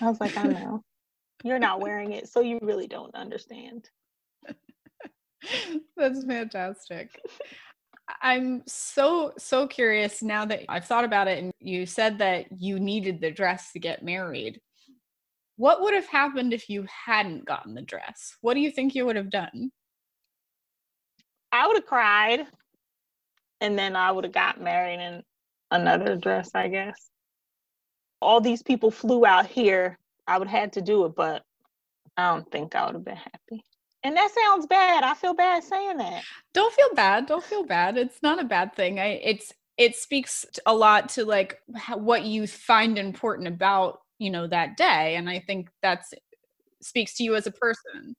I 0.00 0.08
was 0.08 0.20
like, 0.20 0.36
I 0.36 0.42
know. 0.46 0.82
You're 1.44 1.58
not 1.58 1.80
wearing 1.80 2.12
it, 2.12 2.28
so 2.28 2.40
you 2.40 2.58
really 2.62 2.86
don't 2.86 3.14
understand. 3.14 3.88
That's 5.96 6.24
fantastic. 6.24 7.20
I'm 8.22 8.62
so 8.66 9.32
so 9.36 9.66
curious 9.66 10.22
now 10.22 10.44
that 10.46 10.62
I've 10.68 10.84
thought 10.84 11.04
about 11.04 11.28
it 11.28 11.42
and 11.42 11.52
you 11.60 11.86
said 11.86 12.18
that 12.18 12.46
you 12.56 12.78
needed 12.78 13.20
the 13.20 13.30
dress 13.30 13.72
to 13.72 13.78
get 13.80 14.04
married. 14.04 14.60
What 15.56 15.80
would 15.80 15.94
have 15.94 16.06
happened 16.06 16.52
if 16.52 16.68
you 16.68 16.86
hadn't 17.06 17.46
gotten 17.46 17.74
the 17.74 17.82
dress? 17.82 18.36
What 18.40 18.54
do 18.54 18.60
you 18.60 18.70
think 18.70 18.94
you 18.94 19.06
would 19.06 19.16
have 19.16 19.30
done? 19.30 19.70
I 21.50 21.66
would 21.66 21.76
have 21.76 21.86
cried, 21.86 22.46
and 23.60 23.78
then 23.78 23.96
I 23.96 24.10
would 24.12 24.24
have 24.24 24.32
got 24.32 24.60
married 24.60 25.00
in 25.00 25.22
another 25.70 26.16
dress, 26.16 26.50
I 26.54 26.68
guess. 26.68 27.10
All 28.20 28.40
these 28.40 28.62
people 28.62 28.90
flew 28.90 29.24
out 29.24 29.46
here. 29.46 29.98
I 30.26 30.38
would 30.38 30.48
have 30.48 30.60
had 30.60 30.72
to 30.74 30.82
do 30.82 31.04
it, 31.06 31.14
but 31.16 31.42
I 32.16 32.34
don't 32.34 32.50
think 32.50 32.74
I 32.74 32.86
would 32.86 32.94
have 32.94 33.04
been 33.04 33.16
happy. 33.16 33.64
And 34.02 34.16
that 34.16 34.30
sounds 34.32 34.66
bad. 34.66 35.04
I 35.04 35.14
feel 35.14 35.34
bad 35.34 35.64
saying 35.64 35.96
that. 35.98 36.22
Don't 36.54 36.72
feel 36.72 36.94
bad. 36.94 37.26
Don't 37.26 37.42
feel 37.42 37.64
bad. 37.64 37.96
It's 37.96 38.22
not 38.22 38.40
a 38.40 38.44
bad 38.44 38.74
thing. 38.74 39.00
I 39.00 39.20
it's 39.22 39.52
it 39.76 39.96
speaks 39.96 40.46
a 40.64 40.74
lot 40.74 41.08
to 41.10 41.24
like 41.24 41.58
what 41.94 42.22
you 42.22 42.46
find 42.46 42.98
important 42.98 43.48
about, 43.48 44.00
you 44.18 44.30
know, 44.30 44.46
that 44.46 44.76
day 44.76 45.16
and 45.16 45.28
I 45.28 45.40
think 45.40 45.68
that's 45.82 46.12
speaks 46.82 47.14
to 47.16 47.24
you 47.24 47.34
as 47.34 47.46
a 47.46 47.52
person. 47.52 48.14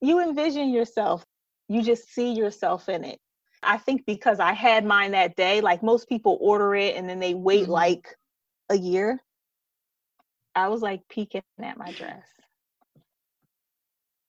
You 0.00 0.20
envision 0.20 0.70
yourself 0.70 1.24
you 1.72 1.82
just 1.82 2.12
see 2.12 2.32
yourself 2.32 2.88
in 2.88 3.04
it. 3.04 3.18
I 3.62 3.78
think 3.78 4.04
because 4.06 4.40
I 4.40 4.52
had 4.52 4.84
mine 4.84 5.12
that 5.12 5.36
day, 5.36 5.60
like 5.60 5.82
most 5.82 6.08
people 6.08 6.38
order 6.40 6.74
it 6.74 6.96
and 6.96 7.08
then 7.08 7.18
they 7.18 7.34
wait 7.34 7.62
mm-hmm. 7.62 7.72
like 7.72 8.08
a 8.68 8.76
year. 8.76 9.22
I 10.54 10.68
was 10.68 10.82
like 10.82 11.00
peeking 11.08 11.42
at 11.62 11.78
my 11.78 11.92
dress. 11.92 12.26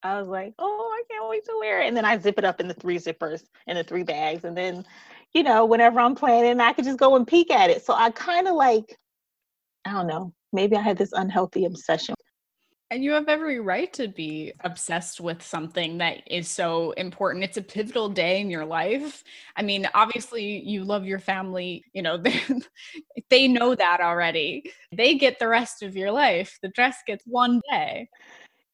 I 0.04 0.19
was 0.19 0.28
like, 0.28 0.54
oh, 0.60 0.91
I 0.93 1.04
can't 1.12 1.30
wait 1.30 1.45
to 1.45 1.58
wear 1.60 1.82
it. 1.82 1.88
And 1.88 1.97
then 1.97 2.06
I 2.06 2.17
zip 2.17 2.38
it 2.38 2.45
up 2.45 2.60
in 2.60 2.67
the 2.67 2.73
three 2.73 2.97
zippers 2.97 3.43
and 3.67 3.78
the 3.78 3.84
three 3.84 4.04
bags. 4.04 4.43
And 4.43 4.56
then, 4.56 4.86
you 5.34 5.43
know, 5.43 5.65
whenever 5.65 5.99
I'm 5.99 6.15
planning, 6.15 6.60
I 6.60 6.73
could 6.73 6.86
just 6.86 6.99
go 6.99 7.15
and 7.15 7.26
peek 7.26 7.52
at 7.52 7.69
it. 7.69 7.86
So 7.86 7.93
I 7.93 8.12
kind 8.12 8.47
of 8.47 8.56
like, 8.56 8.97
I 9.86 9.91
don't 9.91 10.08
know, 10.08 10.34
maybe 10.54 10.76
I 10.76 10.82
had 10.82 10.98
this 10.98 11.12
unhealthy 11.13 11.66
obsession 11.66 12.16
and 12.94 13.04
you 13.04 13.13
have 13.13 13.28
every 13.28 13.60
right 13.60 13.92
to 13.94 14.08
be 14.08 14.54
obsessed 14.60 15.20
with 15.20 15.42
something 15.42 15.98
that 15.98 16.22
is 16.28 16.48
so 16.48 16.92
important. 16.92 17.44
It's 17.44 17.58
a 17.58 17.63
pivotal 17.63 18.08
day 18.08 18.39
in 18.39 18.52
your 18.52 18.66
life. 18.66 19.24
I 19.56 19.63
mean, 19.63 19.88
obviously, 19.96 20.60
you 20.63 20.84
love 20.84 21.04
your 21.04 21.18
family, 21.18 21.84
you 21.94 22.04
know, 22.04 22.18
they, 22.22 22.39
they 23.32 23.48
know 23.48 23.74
that 23.74 24.00
already. 24.00 24.72
They 24.92 25.16
get 25.16 25.39
the 25.39 25.48
rest 25.48 25.82
of 25.82 25.96
your 25.96 26.12
life. 26.12 26.60
The 26.62 26.70
dress 26.70 26.98
gets 27.08 27.24
one 27.26 27.62
day. 27.72 28.10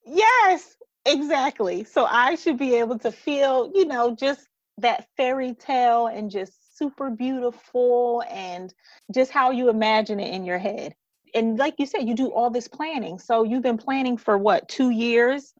Yes, 0.05 0.75
exactly. 1.05 1.85
So 1.85 2.03
I 2.03 2.35
should 2.35 2.57
be 2.57 2.75
able 2.75 2.99
to 2.99 3.13
feel, 3.13 3.71
you 3.73 3.85
know, 3.85 4.13
just 4.13 4.49
that 4.79 5.07
fairy 5.15 5.53
tale 5.53 6.07
and 6.07 6.29
just 6.29 6.77
super 6.77 7.09
beautiful 7.09 8.23
and 8.29 8.73
just 9.13 9.31
how 9.31 9.51
you 9.51 9.69
imagine 9.69 10.19
it 10.19 10.33
in 10.33 10.43
your 10.43 10.59
head 10.59 10.93
and 11.33 11.57
like 11.57 11.75
you 11.77 11.85
said, 11.85 12.07
you 12.07 12.15
do 12.15 12.27
all 12.27 12.49
this 12.49 12.67
planning. 12.67 13.19
So 13.19 13.43
you've 13.43 13.63
been 13.63 13.77
planning 13.77 14.17
for 14.17 14.37
what, 14.37 14.67
two 14.69 14.89
years? 14.89 15.53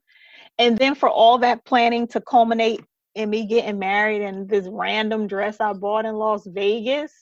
And 0.58 0.76
then 0.76 0.94
for 0.94 1.08
all 1.08 1.38
that 1.38 1.64
planning 1.64 2.06
to 2.08 2.20
culminate 2.20 2.80
in 3.14 3.30
me 3.30 3.46
getting 3.46 3.78
married 3.78 4.22
and 4.22 4.48
this 4.48 4.68
random 4.70 5.26
dress 5.26 5.60
I 5.60 5.72
bought 5.72 6.06
in 6.06 6.14
Las 6.14 6.46
Vegas, 6.46 7.12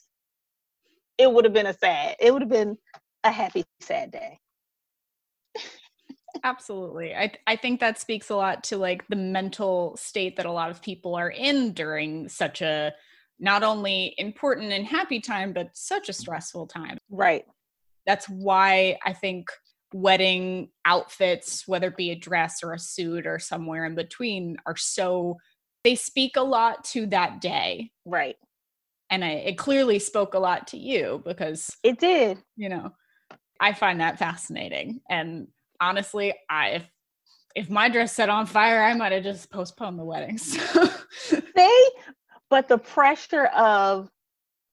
it 1.17 1.31
would 1.31 1.45
have 1.45 1.53
been 1.53 1.67
a 1.67 1.73
sad, 1.73 2.15
it 2.19 2.31
would 2.31 2.41
have 2.41 2.49
been 2.49 2.77
a 3.23 3.31
happy, 3.31 3.65
sad 3.79 4.11
day. 4.11 4.39
Absolutely. 6.43 7.15
I 7.15 7.31
I 7.47 7.55
think 7.55 7.79
that 7.79 7.99
speaks 7.99 8.29
a 8.29 8.35
lot 8.35 8.63
to 8.65 8.77
like 8.77 9.07
the 9.07 9.15
mental 9.15 9.97
state 9.97 10.37
that 10.37 10.45
a 10.45 10.51
lot 10.51 10.71
of 10.71 10.81
people 10.81 11.15
are 11.15 11.29
in 11.29 11.73
during 11.73 12.29
such 12.29 12.61
a 12.61 12.93
not 13.39 13.63
only 13.63 14.13
important 14.17 14.71
and 14.71 14.85
happy 14.85 15.19
time 15.19 15.53
but 15.53 15.69
such 15.73 16.07
a 16.09 16.13
stressful 16.13 16.67
time. 16.67 16.97
Right 17.09 17.45
that's 18.09 18.27
why 18.27 18.97
I 19.05 19.13
think 19.13 19.51
wedding 19.93 20.69
outfits, 20.83 21.67
whether 21.67 21.89
it 21.89 21.95
be 21.95 22.09
a 22.09 22.15
dress 22.15 22.63
or 22.63 22.73
a 22.73 22.79
suit 22.79 23.27
or 23.27 23.37
somewhere 23.37 23.85
in 23.85 23.93
between, 23.93 24.57
are 24.65 24.75
so 24.75 25.37
they 25.83 25.93
speak 25.93 26.35
a 26.35 26.41
lot 26.41 26.83
to 26.85 27.05
that 27.05 27.39
day. 27.39 27.91
Right. 28.05 28.35
And 29.11 29.23
I, 29.23 29.29
it 29.33 29.59
clearly 29.59 29.99
spoke 29.99 30.33
a 30.33 30.39
lot 30.39 30.65
to 30.69 30.77
you 30.79 31.21
because 31.23 31.69
it 31.83 31.99
did. 31.99 32.39
You 32.55 32.69
know, 32.69 32.93
I 33.59 33.73
find 33.73 34.01
that 34.01 34.17
fascinating. 34.17 35.01
And 35.07 35.49
honestly, 35.79 36.33
I 36.49 36.69
if 36.69 36.89
if 37.55 37.69
my 37.69 37.89
dress 37.89 38.11
set 38.11 38.29
on 38.29 38.47
fire, 38.47 38.81
I 38.81 38.95
might 38.95 39.11
have 39.11 39.23
just 39.23 39.51
postponed 39.51 39.99
the 39.99 40.03
wedding. 40.03 40.39
So. 41.11 41.41
they, 41.55 41.81
but 42.49 42.67
the 42.67 42.77
pressure 42.77 43.45
of, 43.47 44.09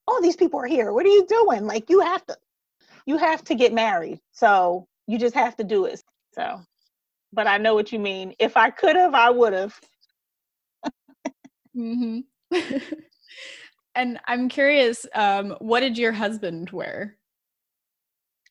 oh, 0.07 0.21
these 0.23 0.37
people 0.37 0.61
are 0.61 0.67
here. 0.67 0.93
What 0.93 1.05
are 1.05 1.11
you 1.11 1.27
doing? 1.27 1.67
Like 1.67 1.91
you 1.91 2.01
have 2.01 2.25
to 2.27 2.37
you 3.07 3.17
have 3.17 3.43
to 3.45 3.55
get 3.55 3.73
married. 3.73 4.21
So 4.33 4.87
you 5.07 5.19
just 5.19 5.35
have 5.35 5.57
to 5.57 5.65
do 5.65 5.87
it. 5.87 6.03
So, 6.35 6.61
but 7.33 7.47
I 7.47 7.57
know 7.57 7.75
what 7.75 7.93
you 7.93 7.99
mean. 7.99 8.35
If 8.39 8.57
I 8.57 8.71
could 8.71 8.97
have, 8.97 9.15
I 9.15 9.31
would 9.31 9.53
have. 9.53 9.81
mm-hmm. 11.77 12.21
and 13.95 14.19
I'm 14.27 14.49
curious, 14.49 15.07
um, 15.15 15.57
what 15.61 15.81
did 15.81 15.97
your 15.97 16.13
husband 16.13 16.71
wear? 16.71 17.17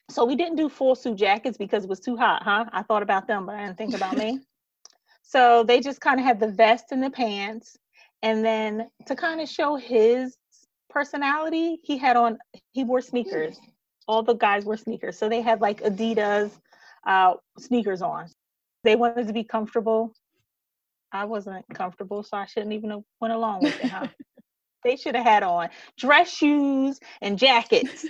So 0.09 0.23
we 0.23 0.35
didn't 0.35 0.55
do 0.55 0.69
full 0.69 0.95
suit 0.95 1.17
jackets 1.17 1.57
because 1.57 1.83
it 1.83 1.89
was 1.89 1.99
too 1.99 2.15
hot, 2.15 2.43
huh? 2.43 2.65
I 2.71 2.83
thought 2.83 3.03
about 3.03 3.27
them, 3.27 3.45
but 3.45 3.55
I 3.55 3.65
didn't 3.65 3.77
think 3.77 3.93
about 3.93 4.17
me. 4.17 4.39
So 5.27 5.63
they 5.63 5.79
just 5.79 6.01
kind 6.01 6.19
of 6.19 6.25
had 6.25 6.39
the 6.39 6.49
vest 6.49 6.91
and 6.91 7.01
the 7.01 7.09
pants. 7.09 7.75
And 8.21 8.45
then 8.45 8.91
to 9.07 9.15
kind 9.15 9.41
of 9.41 9.49
show 9.49 9.75
his 9.75 10.37
personality, 10.87 11.79
he 11.81 11.97
had 11.97 12.15
on, 12.15 12.37
he 12.73 12.83
wore 12.83 13.01
sneakers 13.01 13.59
all 14.07 14.23
the 14.23 14.33
guys 14.33 14.65
were 14.65 14.77
sneakers. 14.77 15.17
So 15.17 15.29
they 15.29 15.41
had 15.41 15.61
like 15.61 15.81
Adidas 15.81 16.51
uh, 17.05 17.35
sneakers 17.57 18.01
on. 18.01 18.27
They 18.83 18.95
wanted 18.95 19.27
to 19.27 19.33
be 19.33 19.43
comfortable. 19.43 20.13
I 21.11 21.25
wasn't 21.25 21.65
comfortable, 21.73 22.23
so 22.23 22.37
I 22.37 22.45
shouldn't 22.45 22.73
even 22.73 22.89
have 22.91 23.03
went 23.21 23.33
along 23.33 23.61
with 23.61 23.79
it, 23.79 23.89
huh? 23.89 24.07
they 24.83 24.95
should 24.95 25.15
have 25.15 25.25
had 25.25 25.43
on 25.43 25.69
dress 25.97 26.29
shoes 26.29 26.99
and 27.21 27.39
jackets. 27.39 28.05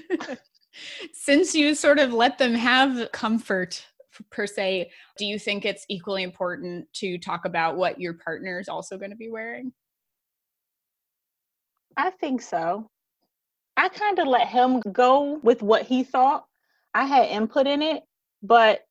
Since 1.13 1.55
you 1.55 1.73
sort 1.75 1.99
of 1.99 2.13
let 2.13 2.37
them 2.37 2.53
have 2.53 3.11
comfort 3.11 3.85
per 4.31 4.47
se, 4.47 4.91
do 5.17 5.25
you 5.25 5.39
think 5.39 5.65
it's 5.65 5.85
equally 5.87 6.23
important 6.23 6.91
to 6.93 7.17
talk 7.17 7.45
about 7.45 7.77
what 7.77 7.99
your 7.99 8.13
partner 8.13 8.59
is 8.59 8.67
also 8.67 8.97
going 8.97 9.11
to 9.11 9.17
be 9.17 9.29
wearing? 9.29 9.71
I 11.95 12.09
think 12.09 12.41
so. 12.41 12.89
I 13.77 13.89
kind 13.89 14.19
of 14.19 14.27
let 14.27 14.47
him 14.47 14.79
go 14.79 15.39
with 15.43 15.61
what 15.61 15.83
he 15.83 16.03
thought. 16.03 16.45
I 16.93 17.05
had 17.05 17.27
input 17.27 17.67
in 17.67 17.81
it, 17.81 18.03
but 18.41 18.85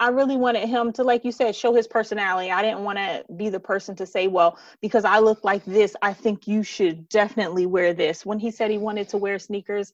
I 0.00 0.08
really 0.10 0.36
wanted 0.36 0.68
him 0.68 0.92
to, 0.94 1.02
like 1.02 1.24
you 1.24 1.32
said, 1.32 1.56
show 1.56 1.74
his 1.74 1.88
personality. 1.88 2.50
I 2.52 2.62
didn't 2.62 2.84
want 2.84 2.98
to 2.98 3.24
be 3.34 3.48
the 3.48 3.58
person 3.60 3.96
to 3.96 4.06
say, 4.06 4.28
well, 4.28 4.58
because 4.80 5.04
I 5.04 5.18
look 5.18 5.44
like 5.44 5.64
this, 5.64 5.96
I 6.02 6.12
think 6.12 6.46
you 6.46 6.62
should 6.62 7.08
definitely 7.08 7.66
wear 7.66 7.94
this. 7.94 8.24
When 8.24 8.38
he 8.38 8.50
said 8.50 8.70
he 8.70 8.78
wanted 8.78 9.08
to 9.10 9.18
wear 9.18 9.38
sneakers, 9.38 9.92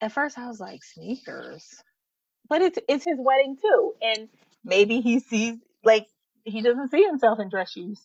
at 0.00 0.12
first 0.12 0.38
I 0.38 0.48
was 0.48 0.60
like, 0.60 0.84
sneakers. 0.84 1.82
But 2.48 2.62
it's 2.62 2.78
it's 2.88 3.04
his 3.04 3.18
wedding 3.18 3.56
too. 3.60 3.94
And 4.02 4.28
maybe 4.64 5.00
he 5.00 5.20
sees 5.20 5.58
like 5.84 6.06
he 6.44 6.62
doesn't 6.62 6.90
see 6.90 7.04
himself 7.04 7.40
in 7.40 7.48
dress 7.48 7.72
shoes. 7.72 8.00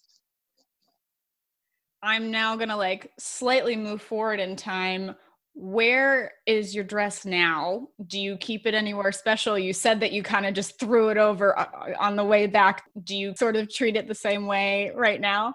I'm 2.04 2.32
now 2.32 2.58
going 2.58 2.70
to 2.70 2.76
like 2.76 3.14
slightly 3.18 3.78
move 3.78 4.02
forward 4.02 4.42
in 4.42 4.58
time. 4.58 5.16
Where 5.56 6.34
is 6.46 6.76
your 6.76 6.84
dress 6.84 7.24
now? 7.26 7.88
Do 8.08 8.20
you 8.20 8.36
keep 8.38 8.68
it 8.68 8.74
anywhere 8.74 9.14
special? 9.14 9.58
You 9.58 9.72
said 9.72 10.02
that 10.02 10.12
you 10.12 10.22
kind 10.22 10.46
of 10.46 10.54
just 10.54 10.78
threw 10.80 11.10
it 11.10 11.18
over 11.18 11.58
uh, 11.58 11.64
uh, 11.64 11.94
on 11.98 12.18
the 12.18 12.26
way 12.26 12.46
back. 12.46 12.84
Do 13.06 13.16
you 13.16 13.34
sort 13.38 13.56
of 13.56 13.74
treat 13.74 13.96
it 13.96 14.10
the 14.10 14.16
same 14.16 14.48
way 14.48 14.92
right 14.94 15.22
now? 15.22 15.54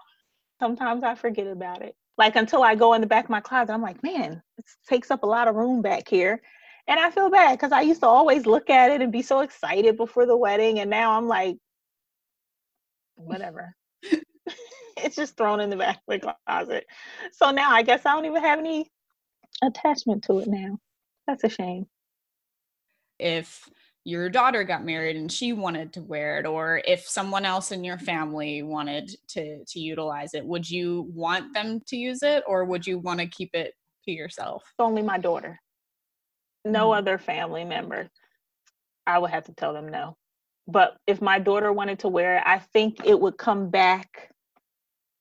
Sometimes 0.59 1.05
I 1.05 1.15
forget 1.17 1.47
about 1.47 1.83
it. 1.83 1.95
Like 2.17 2.35
until 2.35 2.63
I 2.63 2.75
go 2.75 2.95
in 2.95 3.03
the 3.03 3.07
back 3.07 3.25
of 3.25 3.31
my 3.31 3.41
closet, 3.41 3.73
I'm 3.73 3.83
like, 3.83 4.03
man, 4.03 4.43
it 4.57 4.65
takes 4.89 5.11
up 5.11 5.25
a 5.25 5.27
lot 5.27 5.49
of 5.49 5.55
room 5.55 5.83
back 5.83 6.09
here. 6.09 6.41
And 6.87 6.99
I 6.99 7.11
feel 7.11 7.29
bad 7.29 7.59
because 7.59 7.73
I 7.73 7.83
used 7.83 8.01
to 8.01 8.07
always 8.07 8.47
look 8.47 8.71
at 8.71 8.91
it 8.91 9.03
and 9.03 9.13
be 9.13 9.21
so 9.21 9.41
excited 9.41 9.99
before 9.99 10.25
the 10.25 10.37
wedding. 10.37 10.81
And 10.81 10.89
now 10.89 11.13
I'm 11.13 11.29
like, 11.29 11.59
whatever 13.17 13.75
it's 15.05 15.17
just 15.17 15.37
thrown 15.37 15.61
in 15.61 15.71
the 15.71 15.77
back 15.77 15.97
of 16.09 16.21
the 16.21 16.35
closet. 16.47 16.87
So 17.33 17.51
now 17.51 17.71
I 17.71 17.83
guess 17.83 18.05
I 18.07 18.13
don't 18.13 18.27
even 18.27 18.43
have 18.43 18.59
any 18.59 18.91
attachment 19.63 20.25
to 20.25 20.39
it 20.39 20.49
now. 20.49 20.79
That's 21.27 21.45
a 21.45 21.49
shame. 21.49 21.87
If 23.19 23.69
your 24.09 24.31
daughter 24.31 24.65
got 24.65 24.87
married 24.87 25.17
and 25.17 25.31
she 25.31 25.53
wanted 25.53 25.93
to 25.93 26.01
wear 26.01 26.39
it 26.39 26.47
or 26.47 26.81
if 26.87 27.07
someone 27.07 27.45
else 27.45 27.73
in 27.73 27.85
your 27.85 27.99
family 27.99 28.63
wanted 28.63 29.15
to 29.29 29.63
to 29.67 29.79
utilize 29.79 30.33
it 30.33 30.45
would 30.45 30.69
you 30.69 31.11
want 31.13 31.53
them 31.53 31.79
to 31.87 31.95
use 31.95 32.23
it 32.23 32.43
or 32.47 32.65
would 32.65 32.87
you 32.87 32.99
want 32.99 33.21
to 33.21 33.27
keep 33.27 33.55
it 33.55 33.75
to 34.05 34.11
yourself 34.11 34.65
only 34.79 35.03
my 35.03 35.19
daughter 35.19 35.61
no 36.65 36.89
mm-hmm. 36.89 36.99
other 36.99 37.19
family 37.19 37.65
member 37.65 38.09
i 39.07 39.19
would 39.19 39.31
have 39.31 39.45
to 39.45 39.53
tell 39.53 39.75
them 39.75 39.89
no 39.89 40.17
but 40.67 40.97
if 41.07 41.21
my 41.21 41.39
daughter 41.39 41.71
wanted 41.71 41.99
to 41.99 42.09
wear 42.09 42.39
it 42.39 42.43
i 42.47 42.59
think 42.59 43.05
it 43.05 43.21
would 43.21 43.37
come 43.37 43.69
back 43.69 44.31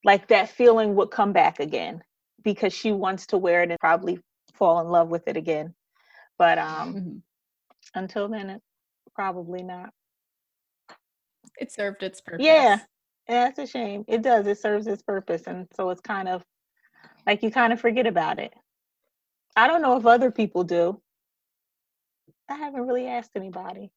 like 0.08 0.30
that 0.30 0.50
feeling 0.50 0.96
would 0.96 1.12
come 1.12 1.34
back 1.34 1.60
again 1.60 2.02
because 2.44 2.74
she 2.74 2.92
wants 2.94 3.28
to 3.28 3.38
wear 3.38 3.62
it 3.62 3.70
and 3.70 3.80
probably 3.80 4.18
fall 4.56 4.80
in 4.80 4.88
love 4.88 5.10
with 5.10 5.28
it 5.28 5.38
again. 5.38 5.76
But 6.40 6.58
um 6.58 6.94
mm-hmm. 6.94 7.18
until 7.94 8.28
then 8.30 8.50
it, 8.50 8.62
probably 9.14 9.62
not. 9.62 9.92
It 11.60 11.72
served 11.72 12.02
its 12.02 12.22
purpose. 12.22 12.46
Yeah. 12.46 12.80
That's 13.28 13.60
a 13.60 13.68
shame. 13.68 14.06
It 14.08 14.22
does. 14.22 14.48
It 14.48 14.58
serves 14.58 14.88
its 14.88 15.04
purpose. 15.04 15.44
And 15.48 15.68
so 15.76 15.90
it's 15.90 16.00
kind 16.00 16.30
of 16.30 16.42
like 17.26 17.44
you 17.44 17.52
kind 17.52 17.74
of 17.74 17.82
forget 17.82 18.08
about 18.08 18.40
it. 18.40 18.54
I 19.58 19.68
don't 19.68 19.82
know 19.82 19.98
if 19.98 20.06
other 20.06 20.32
people 20.32 20.64
do. 20.64 21.02
I 22.50 22.56
haven't 22.56 22.88
really 22.88 23.08
asked 23.08 23.32
anybody 23.36 23.92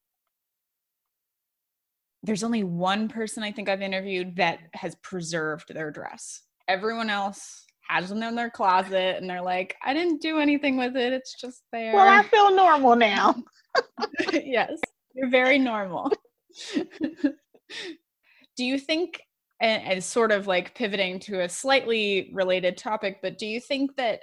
there's 2.23 2.43
only 2.43 2.65
one 2.65 3.09
person 3.09 3.43
I 3.43 3.53
think 3.53 3.69
I've 3.69 3.83
interviewed 3.83 4.37
that 4.37 4.59
has 4.75 4.95
preserved 4.97 5.73
their 5.73 5.91
dress. 5.91 6.43
Everyone 6.69 7.11
else 7.11 7.65
has 7.89 8.09
them 8.09 8.23
in 8.23 8.35
their 8.35 8.51
closet 8.51 9.17
and 9.17 9.29
they're 9.29 9.43
like, 9.43 9.77
I 9.83 9.95
didn't 9.95 10.21
do 10.21 10.39
anything 10.39 10.77
with 10.77 10.97
it. 10.97 11.13
It's 11.13 11.35
just 11.35 11.63
there. 11.73 11.95
Well, 11.95 12.07
I 12.07 12.23
feel 12.23 12.55
normal 12.55 12.95
now. 12.95 13.43
yes, 14.33 14.79
you're 15.15 15.31
very 15.31 15.59
normal. 15.59 16.13
do 16.75 18.65
you 18.65 18.79
think, 18.79 19.23
and, 19.61 20.03
sort 20.03 20.31
of 20.31 20.47
like 20.47 20.75
pivoting 20.75 21.19
to 21.21 21.41
a 21.41 21.49
slightly 21.49 22.31
related 22.33 22.77
topic, 22.77 23.19
but 23.23 23.39
do 23.39 23.47
you 23.47 23.61
think 23.61 23.97
that 23.97 24.21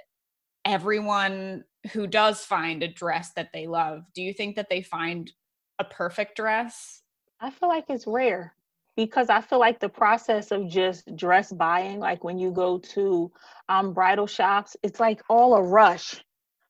everyone 0.64 1.64
who 1.92 2.06
does 2.06 2.44
find 2.44 2.82
a 2.82 2.88
dress 2.88 3.32
that 3.34 3.50
they 3.52 3.66
love, 3.66 4.02
do 4.14 4.22
you 4.22 4.32
think 4.32 4.56
that 4.56 4.68
they 4.70 4.82
find 4.82 5.32
a 5.78 5.84
perfect 5.84 6.36
dress 6.36 7.02
I 7.40 7.50
feel 7.50 7.68
like 7.68 7.84
it's 7.88 8.06
rare. 8.06 8.54
because 8.98 9.28
I 9.28 9.40
feel 9.40 9.60
like 9.60 9.78
the 9.78 9.88
process 9.88 10.50
of 10.50 10.68
just 10.68 11.14
dress 11.14 11.52
buying, 11.52 12.00
like 12.00 12.24
when 12.24 12.36
you 12.36 12.50
go 12.50 12.78
to 12.78 13.30
um, 13.68 13.92
bridal 13.94 14.26
shops, 14.26 14.76
it's 14.82 14.98
like 14.98 15.22
all 15.30 15.54
a 15.54 15.62
rush. 15.62 16.20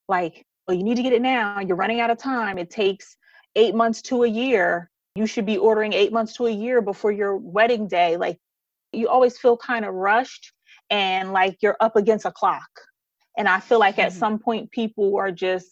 Like, 0.09 0.45
well, 0.67 0.77
you 0.77 0.85
need 0.85 0.97
to 0.97 1.03
get 1.03 1.15
it 1.15 1.23
now. 1.23 1.59
You're 1.61 1.79
running 1.79 2.01
out 2.01 2.11
of 2.11 2.19
time. 2.19 2.59
It 2.59 2.69
takes 2.69 3.17
eight 3.57 3.75
months 3.75 4.03
to 4.03 4.25
a 4.25 4.29
year. 4.29 4.91
You 5.15 5.27
should 5.27 5.47
be 5.47 5.57
ordering 5.57 5.95
eight 5.95 6.13
months 6.13 6.35
to 6.35 6.49
a 6.49 6.51
year 6.51 6.83
before 6.83 7.13
your 7.13 7.35
wedding 7.39 7.89
day. 7.89 8.19
Like, 8.19 8.39
you 8.93 9.09
always 9.09 9.39
feel 9.39 9.57
kind 9.57 9.87
of 9.87 9.95
rushed 9.95 10.53
and 10.91 11.33
like 11.33 11.57
you're 11.63 11.79
up 11.81 11.97
against 11.97 12.27
a 12.27 12.31
clock. 12.31 12.69
And 13.39 13.49
I 13.49 13.61
feel 13.61 13.79
like 13.79 13.95
mm-hmm. 13.95 14.09
at 14.09 14.13
some 14.13 14.39
point, 14.39 14.71
people 14.71 15.17
are 15.17 15.33
just, 15.33 15.67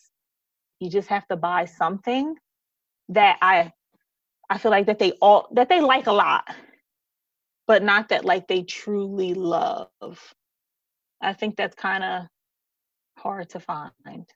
you 0.80 0.88
just 0.88 1.08
have 1.08 1.28
to 1.28 1.36
buy 1.36 1.66
something 1.66 2.34
that 3.10 3.36
I 3.42 3.72
I 4.48 4.58
feel 4.58 4.70
like 4.70 4.86
that 4.86 4.98
they 4.98 5.12
all 5.20 5.48
that 5.52 5.68
they 5.68 5.80
like 5.80 6.06
a 6.06 6.12
lot, 6.12 6.44
but 7.66 7.82
not 7.82 8.08
that 8.10 8.24
like 8.24 8.46
they 8.46 8.62
truly 8.62 9.34
love. 9.34 9.88
I 11.20 11.32
think 11.32 11.56
that's 11.56 11.74
kind 11.74 12.04
of 12.04 12.26
hard 13.18 13.50
to 13.50 13.60
find. 13.60 14.26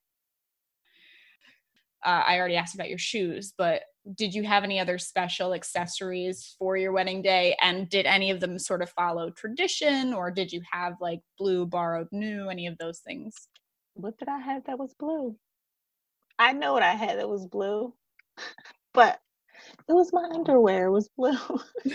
Uh, 2.05 2.23
I 2.27 2.39
already 2.39 2.57
asked 2.57 2.75
about 2.75 2.89
your 2.89 2.99
shoes, 2.99 3.53
but 3.57 3.83
did 4.15 4.35
you 4.35 4.43
have 4.45 4.65
any 4.65 4.81
other 4.81 4.97
special 4.97 5.53
accessories 5.53 6.57
for 6.59 6.77
your 6.77 6.93
wedding 6.93 7.21
day? 7.21 7.57
And 7.61 7.89
did 7.91 8.07
any 8.07 8.31
of 8.31 8.41
them 8.41 8.59
sort 8.59 8.83
of 8.83 8.91
follow 8.91 9.31
tradition, 9.31 10.15
or 10.15 10.31
did 10.31 10.51
you 10.51 10.63
have 10.73 10.95
like 11.01 11.21
blue, 11.39 11.67
borrowed, 11.67 12.09
new, 12.11 12.49
any 12.49 12.67
of 12.67 12.79
those 12.79 13.01
things? 13.01 13.35
What 13.95 14.19
did 14.19 14.29
I 14.29 14.39
have 14.39 14.65
that 14.65 14.79
was 14.79 14.95
blue? 14.95 15.37
I 16.39 16.55
know 16.55 16.73
what 16.73 16.83
I 16.83 16.93
had 16.93 17.19
that 17.19 17.29
was 17.29 17.47
blue, 17.47 17.93
but 18.95 19.21
it 19.89 19.93
was 19.93 20.13
my 20.13 20.29
underwear. 20.33 20.87
It 20.87 20.91
was 20.91 21.09
blue. 21.17 21.33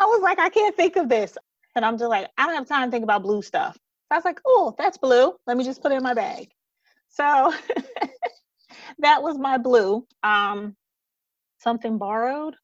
I 0.00 0.04
was 0.06 0.22
like, 0.22 0.38
I 0.38 0.48
can't 0.48 0.76
think 0.76 0.96
of 0.96 1.08
this. 1.08 1.36
And 1.76 1.84
I'm 1.84 1.98
just 1.98 2.08
like, 2.08 2.28
I 2.38 2.46
don't 2.46 2.54
have 2.54 2.66
time 2.66 2.88
to 2.88 2.90
think 2.90 3.04
about 3.04 3.22
blue 3.22 3.42
stuff. 3.42 3.74
So 3.74 3.80
I 4.12 4.16
was 4.16 4.24
like, 4.24 4.40
oh, 4.44 4.74
that's 4.78 4.98
blue. 4.98 5.34
Let 5.46 5.56
me 5.56 5.64
just 5.64 5.82
put 5.82 5.92
it 5.92 5.96
in 5.96 6.02
my 6.02 6.14
bag. 6.14 6.48
So 7.08 7.52
that 8.98 9.22
was 9.22 9.38
my 9.38 9.58
blue. 9.58 10.06
Um, 10.22 10.74
something 11.58 11.98
borrowed. 11.98 12.56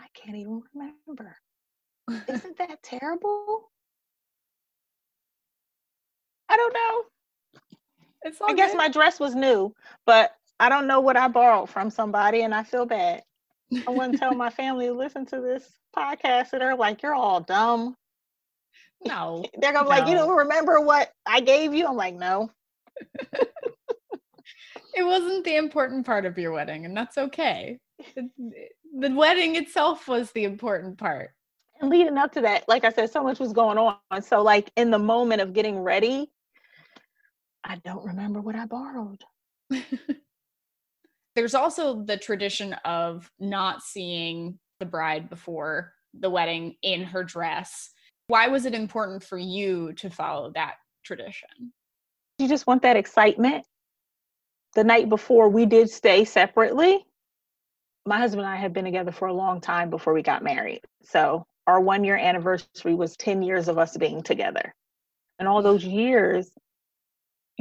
I 0.00 0.06
can't 0.14 0.36
even 0.36 0.62
remember. 0.74 1.36
Isn't 2.28 2.58
that 2.58 2.82
terrible? 2.82 3.70
I 6.48 6.56
don't 6.56 6.74
know. 6.74 7.02
It's 8.24 8.38
I 8.40 8.54
guess 8.54 8.74
my 8.74 8.88
dress 8.88 9.18
was 9.18 9.34
new, 9.34 9.74
but 10.06 10.32
I 10.60 10.68
don't 10.68 10.86
know 10.86 11.00
what 11.00 11.16
I 11.16 11.28
borrowed 11.28 11.70
from 11.70 11.90
somebody, 11.90 12.42
and 12.42 12.54
I 12.54 12.62
feel 12.62 12.86
bad. 12.86 13.22
I 13.86 13.90
wouldn't 13.90 14.18
tell 14.18 14.34
my 14.34 14.50
family 14.50 14.86
to 14.86 14.92
listen 14.92 15.26
to 15.26 15.40
this 15.40 15.68
podcast, 15.96 16.52
and 16.52 16.62
they're 16.62 16.76
like, 16.76 17.02
"You're 17.02 17.14
all 17.14 17.40
dumb." 17.40 17.96
No, 19.04 19.44
they're 19.60 19.72
gonna 19.72 19.88
be 19.88 19.96
no. 19.96 19.98
like, 19.98 20.08
"You 20.08 20.14
don't 20.14 20.36
remember 20.36 20.80
what 20.80 21.12
I 21.26 21.40
gave 21.40 21.74
you?" 21.74 21.88
I'm 21.88 21.96
like, 21.96 22.14
"No." 22.14 22.52
it 24.94 25.04
wasn't 25.04 25.44
the 25.44 25.56
important 25.56 26.06
part 26.06 26.24
of 26.24 26.38
your 26.38 26.52
wedding, 26.52 26.84
and 26.84 26.96
that's 26.96 27.18
okay. 27.18 27.80
The 28.14 29.10
wedding 29.10 29.56
itself 29.56 30.06
was 30.06 30.30
the 30.30 30.44
important 30.44 30.98
part. 30.98 31.30
And 31.80 31.90
leading 31.90 32.16
up 32.16 32.30
to 32.34 32.42
that, 32.42 32.68
like 32.68 32.84
I 32.84 32.90
said, 32.90 33.10
so 33.10 33.24
much 33.24 33.40
was 33.40 33.52
going 33.52 33.76
on. 33.76 34.22
So, 34.22 34.40
like 34.40 34.70
in 34.76 34.92
the 34.92 35.00
moment 35.00 35.40
of 35.42 35.52
getting 35.52 35.80
ready, 35.80 36.30
I 37.64 37.76
don't 37.84 38.04
remember 38.04 38.40
what 38.40 38.56
I 38.56 38.66
borrowed. 38.66 39.22
There's 41.34 41.54
also 41.54 42.02
the 42.02 42.16
tradition 42.16 42.74
of 42.84 43.30
not 43.38 43.82
seeing 43.82 44.58
the 44.80 44.86
bride 44.86 45.30
before 45.30 45.92
the 46.18 46.28
wedding 46.28 46.76
in 46.82 47.04
her 47.04 47.24
dress. 47.24 47.90
Why 48.26 48.48
was 48.48 48.66
it 48.66 48.74
important 48.74 49.22
for 49.22 49.38
you 49.38 49.92
to 49.94 50.10
follow 50.10 50.50
that 50.54 50.74
tradition? 51.04 51.72
You 52.38 52.48
just 52.48 52.66
want 52.66 52.82
that 52.82 52.96
excitement. 52.96 53.64
The 54.74 54.84
night 54.84 55.08
before, 55.08 55.48
we 55.48 55.66
did 55.66 55.90
stay 55.90 56.24
separately. 56.24 57.04
My 58.06 58.18
husband 58.18 58.42
and 58.42 58.50
I 58.50 58.56
had 58.56 58.72
been 58.72 58.84
together 58.84 59.12
for 59.12 59.28
a 59.28 59.32
long 59.32 59.60
time 59.60 59.90
before 59.90 60.12
we 60.12 60.22
got 60.22 60.42
married. 60.42 60.80
So, 61.02 61.46
our 61.66 61.80
one 61.80 62.02
year 62.02 62.16
anniversary 62.16 62.94
was 62.94 63.16
10 63.16 63.42
years 63.42 63.68
of 63.68 63.78
us 63.78 63.96
being 63.96 64.22
together. 64.22 64.74
And 65.38 65.46
all 65.46 65.62
those 65.62 65.84
years, 65.84 66.50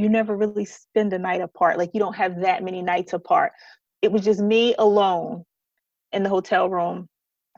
you 0.01 0.09
never 0.09 0.35
really 0.35 0.65
spend 0.65 1.13
a 1.13 1.19
night 1.19 1.41
apart. 1.41 1.77
Like 1.77 1.91
you 1.93 1.99
don't 1.99 2.15
have 2.15 2.41
that 2.41 2.63
many 2.63 2.81
nights 2.81 3.13
apart. 3.13 3.51
It 4.01 4.11
was 4.11 4.23
just 4.23 4.39
me 4.41 4.73
alone 4.79 5.45
in 6.11 6.23
the 6.23 6.29
hotel 6.29 6.69
room. 6.69 7.07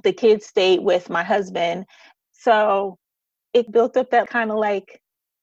The 0.03 0.11
kids 0.11 0.45
stayed 0.45 0.81
with 0.81 1.09
my 1.09 1.23
husband. 1.23 1.85
So 2.33 2.97
it 3.53 3.71
built 3.71 3.95
up 3.95 4.09
that 4.09 4.27
kind 4.27 4.51
of 4.51 4.57
like, 4.57 4.99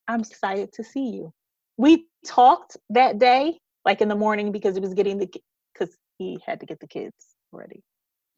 I'm 0.09 0.21
excited 0.21 0.75
to 0.75 0.85
see 0.85 1.09
you. 1.09 1.33
We 1.79 2.07
talked 2.27 2.77
that 2.91 3.19
day, 3.19 3.59
like 3.87 4.03
in 4.03 4.09
the 4.09 4.15
morning, 4.15 4.53
because 4.53 4.77
it 4.77 4.83
was 4.83 4.93
getting 4.93 5.17
the, 5.17 5.33
because 5.73 5.97
he 6.19 6.39
had 6.45 6.61
to 6.61 6.67
get 6.67 6.81
the 6.81 6.87
kids 6.87 7.15
ready. 7.51 7.83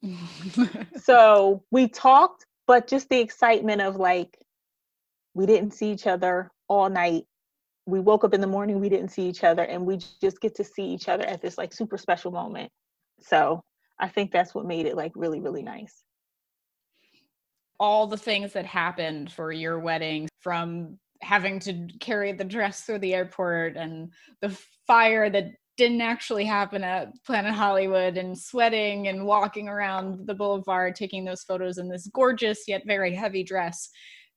so 1.03 1.65
we 1.69 1.89
talked, 1.89 2.45
but 2.65 2.87
just 2.87 3.09
the 3.09 3.19
excitement 3.19 3.81
of 3.81 3.97
like, 3.97 4.37
we 5.33 5.45
didn't 5.45 5.71
see 5.71 5.91
each 5.91 6.07
other 6.07 6.49
all 6.69 6.89
night 6.89 7.25
we 7.85 7.99
woke 7.99 8.23
up 8.23 8.33
in 8.33 8.41
the 8.41 8.47
morning 8.47 8.79
we 8.79 8.89
didn't 8.89 9.09
see 9.09 9.23
each 9.23 9.43
other 9.43 9.63
and 9.63 9.85
we 9.85 9.97
just 10.21 10.39
get 10.39 10.55
to 10.55 10.63
see 10.63 10.85
each 10.85 11.09
other 11.09 11.25
at 11.25 11.41
this 11.41 11.57
like 11.57 11.73
super 11.73 11.97
special 11.97 12.31
moment. 12.31 12.71
So 13.21 13.61
i 13.99 14.07
think 14.07 14.31
that's 14.31 14.55
what 14.55 14.65
made 14.65 14.85
it 14.85 14.95
like 14.95 15.11
really 15.15 15.39
really 15.39 15.63
nice. 15.63 16.03
All 17.79 18.07
the 18.07 18.17
things 18.17 18.53
that 18.53 18.65
happened 18.65 19.31
for 19.31 19.51
your 19.51 19.79
wedding 19.79 20.29
from 20.39 20.97
having 21.21 21.59
to 21.59 21.87
carry 21.99 22.31
the 22.33 22.43
dress 22.43 22.81
through 22.81 22.99
the 22.99 23.13
airport 23.13 23.77
and 23.77 24.11
the 24.41 24.57
fire 24.87 25.29
that 25.29 25.51
didn't 25.77 26.01
actually 26.01 26.45
happen 26.45 26.83
at 26.83 27.11
Planet 27.25 27.53
Hollywood 27.53 28.17
and 28.17 28.37
sweating 28.37 29.07
and 29.07 29.25
walking 29.25 29.67
around 29.67 30.27
the 30.27 30.35
boulevard 30.35 30.95
taking 30.95 31.25
those 31.25 31.43
photos 31.43 31.79
in 31.79 31.89
this 31.89 32.07
gorgeous 32.13 32.67
yet 32.67 32.83
very 32.85 33.13
heavy 33.13 33.43
dress. 33.43 33.89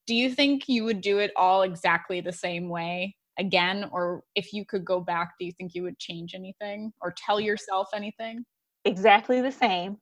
Do 0.07 0.15
you 0.15 0.31
think 0.31 0.69
you 0.69 0.85
would 0.85 1.01
do 1.01 1.19
it 1.19 1.33
all 1.37 1.63
exactly 1.63 2.21
the 2.21 2.33
same 2.33 2.69
way 2.69 3.15
again 3.39 3.89
or 3.93 4.23
if 4.35 4.53
you 4.53 4.65
could 4.65 4.85
go 4.85 5.01
back 5.01 5.33
do 5.39 5.47
you 5.47 5.53
think 5.53 5.75
you 5.75 5.83
would 5.83 5.99
change 5.99 6.35
anything 6.35 6.93
or 7.01 7.15
tell 7.17 7.41
yourself 7.41 7.89
anything? 7.95 8.45
Exactly 8.85 9.41
the 9.41 9.53
same. 9.53 9.99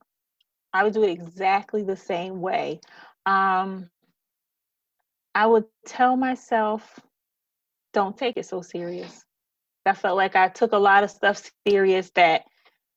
I 0.73 0.85
would 0.85 0.93
do 0.95 1.05
it 1.05 1.11
exactly 1.11 1.83
the 1.83 1.97
same 1.97 2.41
way. 2.41 2.81
Um 3.27 3.91
i 5.35 5.47
would 5.47 5.65
tell 5.87 6.17
myself 6.17 7.01
don't 7.93 8.17
take 8.17 8.37
it 8.37 8.47
so 8.47 8.61
serious. 8.61 9.25
I 9.87 9.95
felt 9.95 10.17
like 10.17 10.37
i 10.37 10.49
took 10.49 10.73
a 10.73 10.79
lot 10.79 11.05
of 11.05 11.11
stuff 11.11 11.51
serious 11.67 12.11
that 12.15 12.43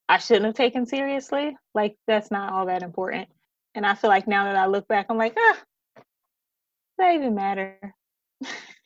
i 0.10 0.17
shouldn't 0.17 0.45
have 0.45 0.56
taken 0.56 0.86
seriously. 0.86 1.56
Like 1.73 1.97
that's 2.08 2.32
not 2.32 2.54
all 2.54 2.65
that 2.67 2.84
important. 2.84 3.28
And 3.76 3.86
i 3.86 3.93
feel 3.95 4.10
like 4.10 4.28
now 4.28 4.45
that 4.45 4.56
i 4.56 4.65
look 4.65 4.88
back 4.88 5.08
i'm 5.10 5.17
like 5.17 5.36
ah 5.38 5.58
that 6.97 7.13
even 7.15 7.36
matter 7.36 7.95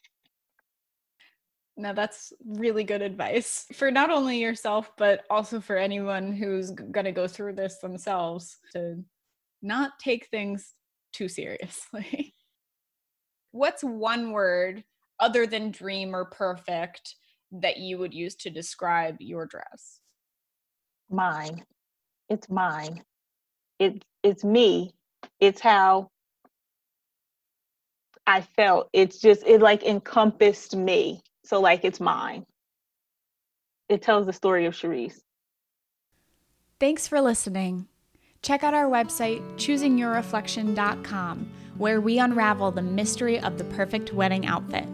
now 1.82 1.94
that's 1.94 2.32
really 2.46 2.84
good 2.84 3.02
advice 3.02 3.66
for 3.74 3.90
not 3.90 4.12
only 4.12 4.38
yourself, 4.40 4.92
but 4.98 5.24
also 5.30 5.60
for 5.60 5.78
anyone 5.78 6.32
who's 6.32 6.70
going 6.72 7.06
to 7.06 7.12
go 7.12 7.28
through 7.28 7.54
this 7.54 7.80
themselves 7.80 8.58
to 8.74 9.04
not 9.64 9.94
take 10.00 10.28
things 10.28 10.74
too 11.12 11.28
seriously. 11.28 12.36
What's 13.52 13.84
one 13.84 14.32
word 14.32 14.84
other 15.20 15.48
than 15.48 15.72
dream 15.72 16.16
or 16.16 16.26
perfect 16.26 17.16
that 17.52 17.78
you 17.78 17.98
would 17.98 18.14
use 18.14 18.36
to 18.36 18.50
describe 18.50 19.18
your 19.20 19.46
dress? 19.46 20.00
Mine. 21.10 21.66
It's 22.30 22.50
mine. 22.50 23.04
It, 23.80 24.06
it's 24.24 24.44
me. 24.44 24.94
It's 25.40 25.60
how 25.60 26.10
I 28.28 28.42
felt. 28.42 28.90
It's 28.94 29.20
just, 29.20 29.44
it 29.46 29.62
like 29.62 29.84
encompassed 29.84 30.76
me 30.76 31.22
so 31.44 31.60
like 31.60 31.84
it's 31.84 32.00
mine. 32.00 32.46
It 33.90 34.02
tells 34.02 34.26
the 34.26 34.34
story 34.34 34.66
of 34.66 34.74
Charisse. 34.74 35.20
Thanks 36.80 37.08
for 37.08 37.22
listening. 37.22 37.88
Check 38.42 38.64
out 38.64 38.74
our 38.74 38.90
website, 38.90 39.42
choosingyourreflection.com, 39.58 41.52
where 41.78 42.02
we 42.02 42.18
unravel 42.18 42.72
the 42.72 42.82
mystery 42.82 43.40
of 43.40 43.58
the 43.58 43.66
perfect 43.66 44.14
wedding 44.14 44.48
outfit. 44.48 44.88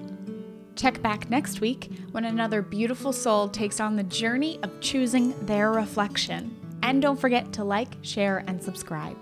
Check 0.76 1.02
back 1.02 1.30
next 1.30 1.62
week 1.62 1.92
when 2.12 2.26
another 2.26 2.62
beautiful 2.62 3.14
soul 3.14 3.48
takes 3.48 3.80
on 3.80 3.96
the 3.96 4.04
journey 4.04 4.60
of 4.64 4.80
choosing 4.82 5.34
their 5.46 5.72
reflection. 5.72 6.56
And 6.84 7.02
don't 7.02 7.20
forget 7.20 7.54
to 7.54 7.64
like, 7.64 7.96
share, 8.02 8.44
and 8.48 8.62
subscribe. 8.62 9.18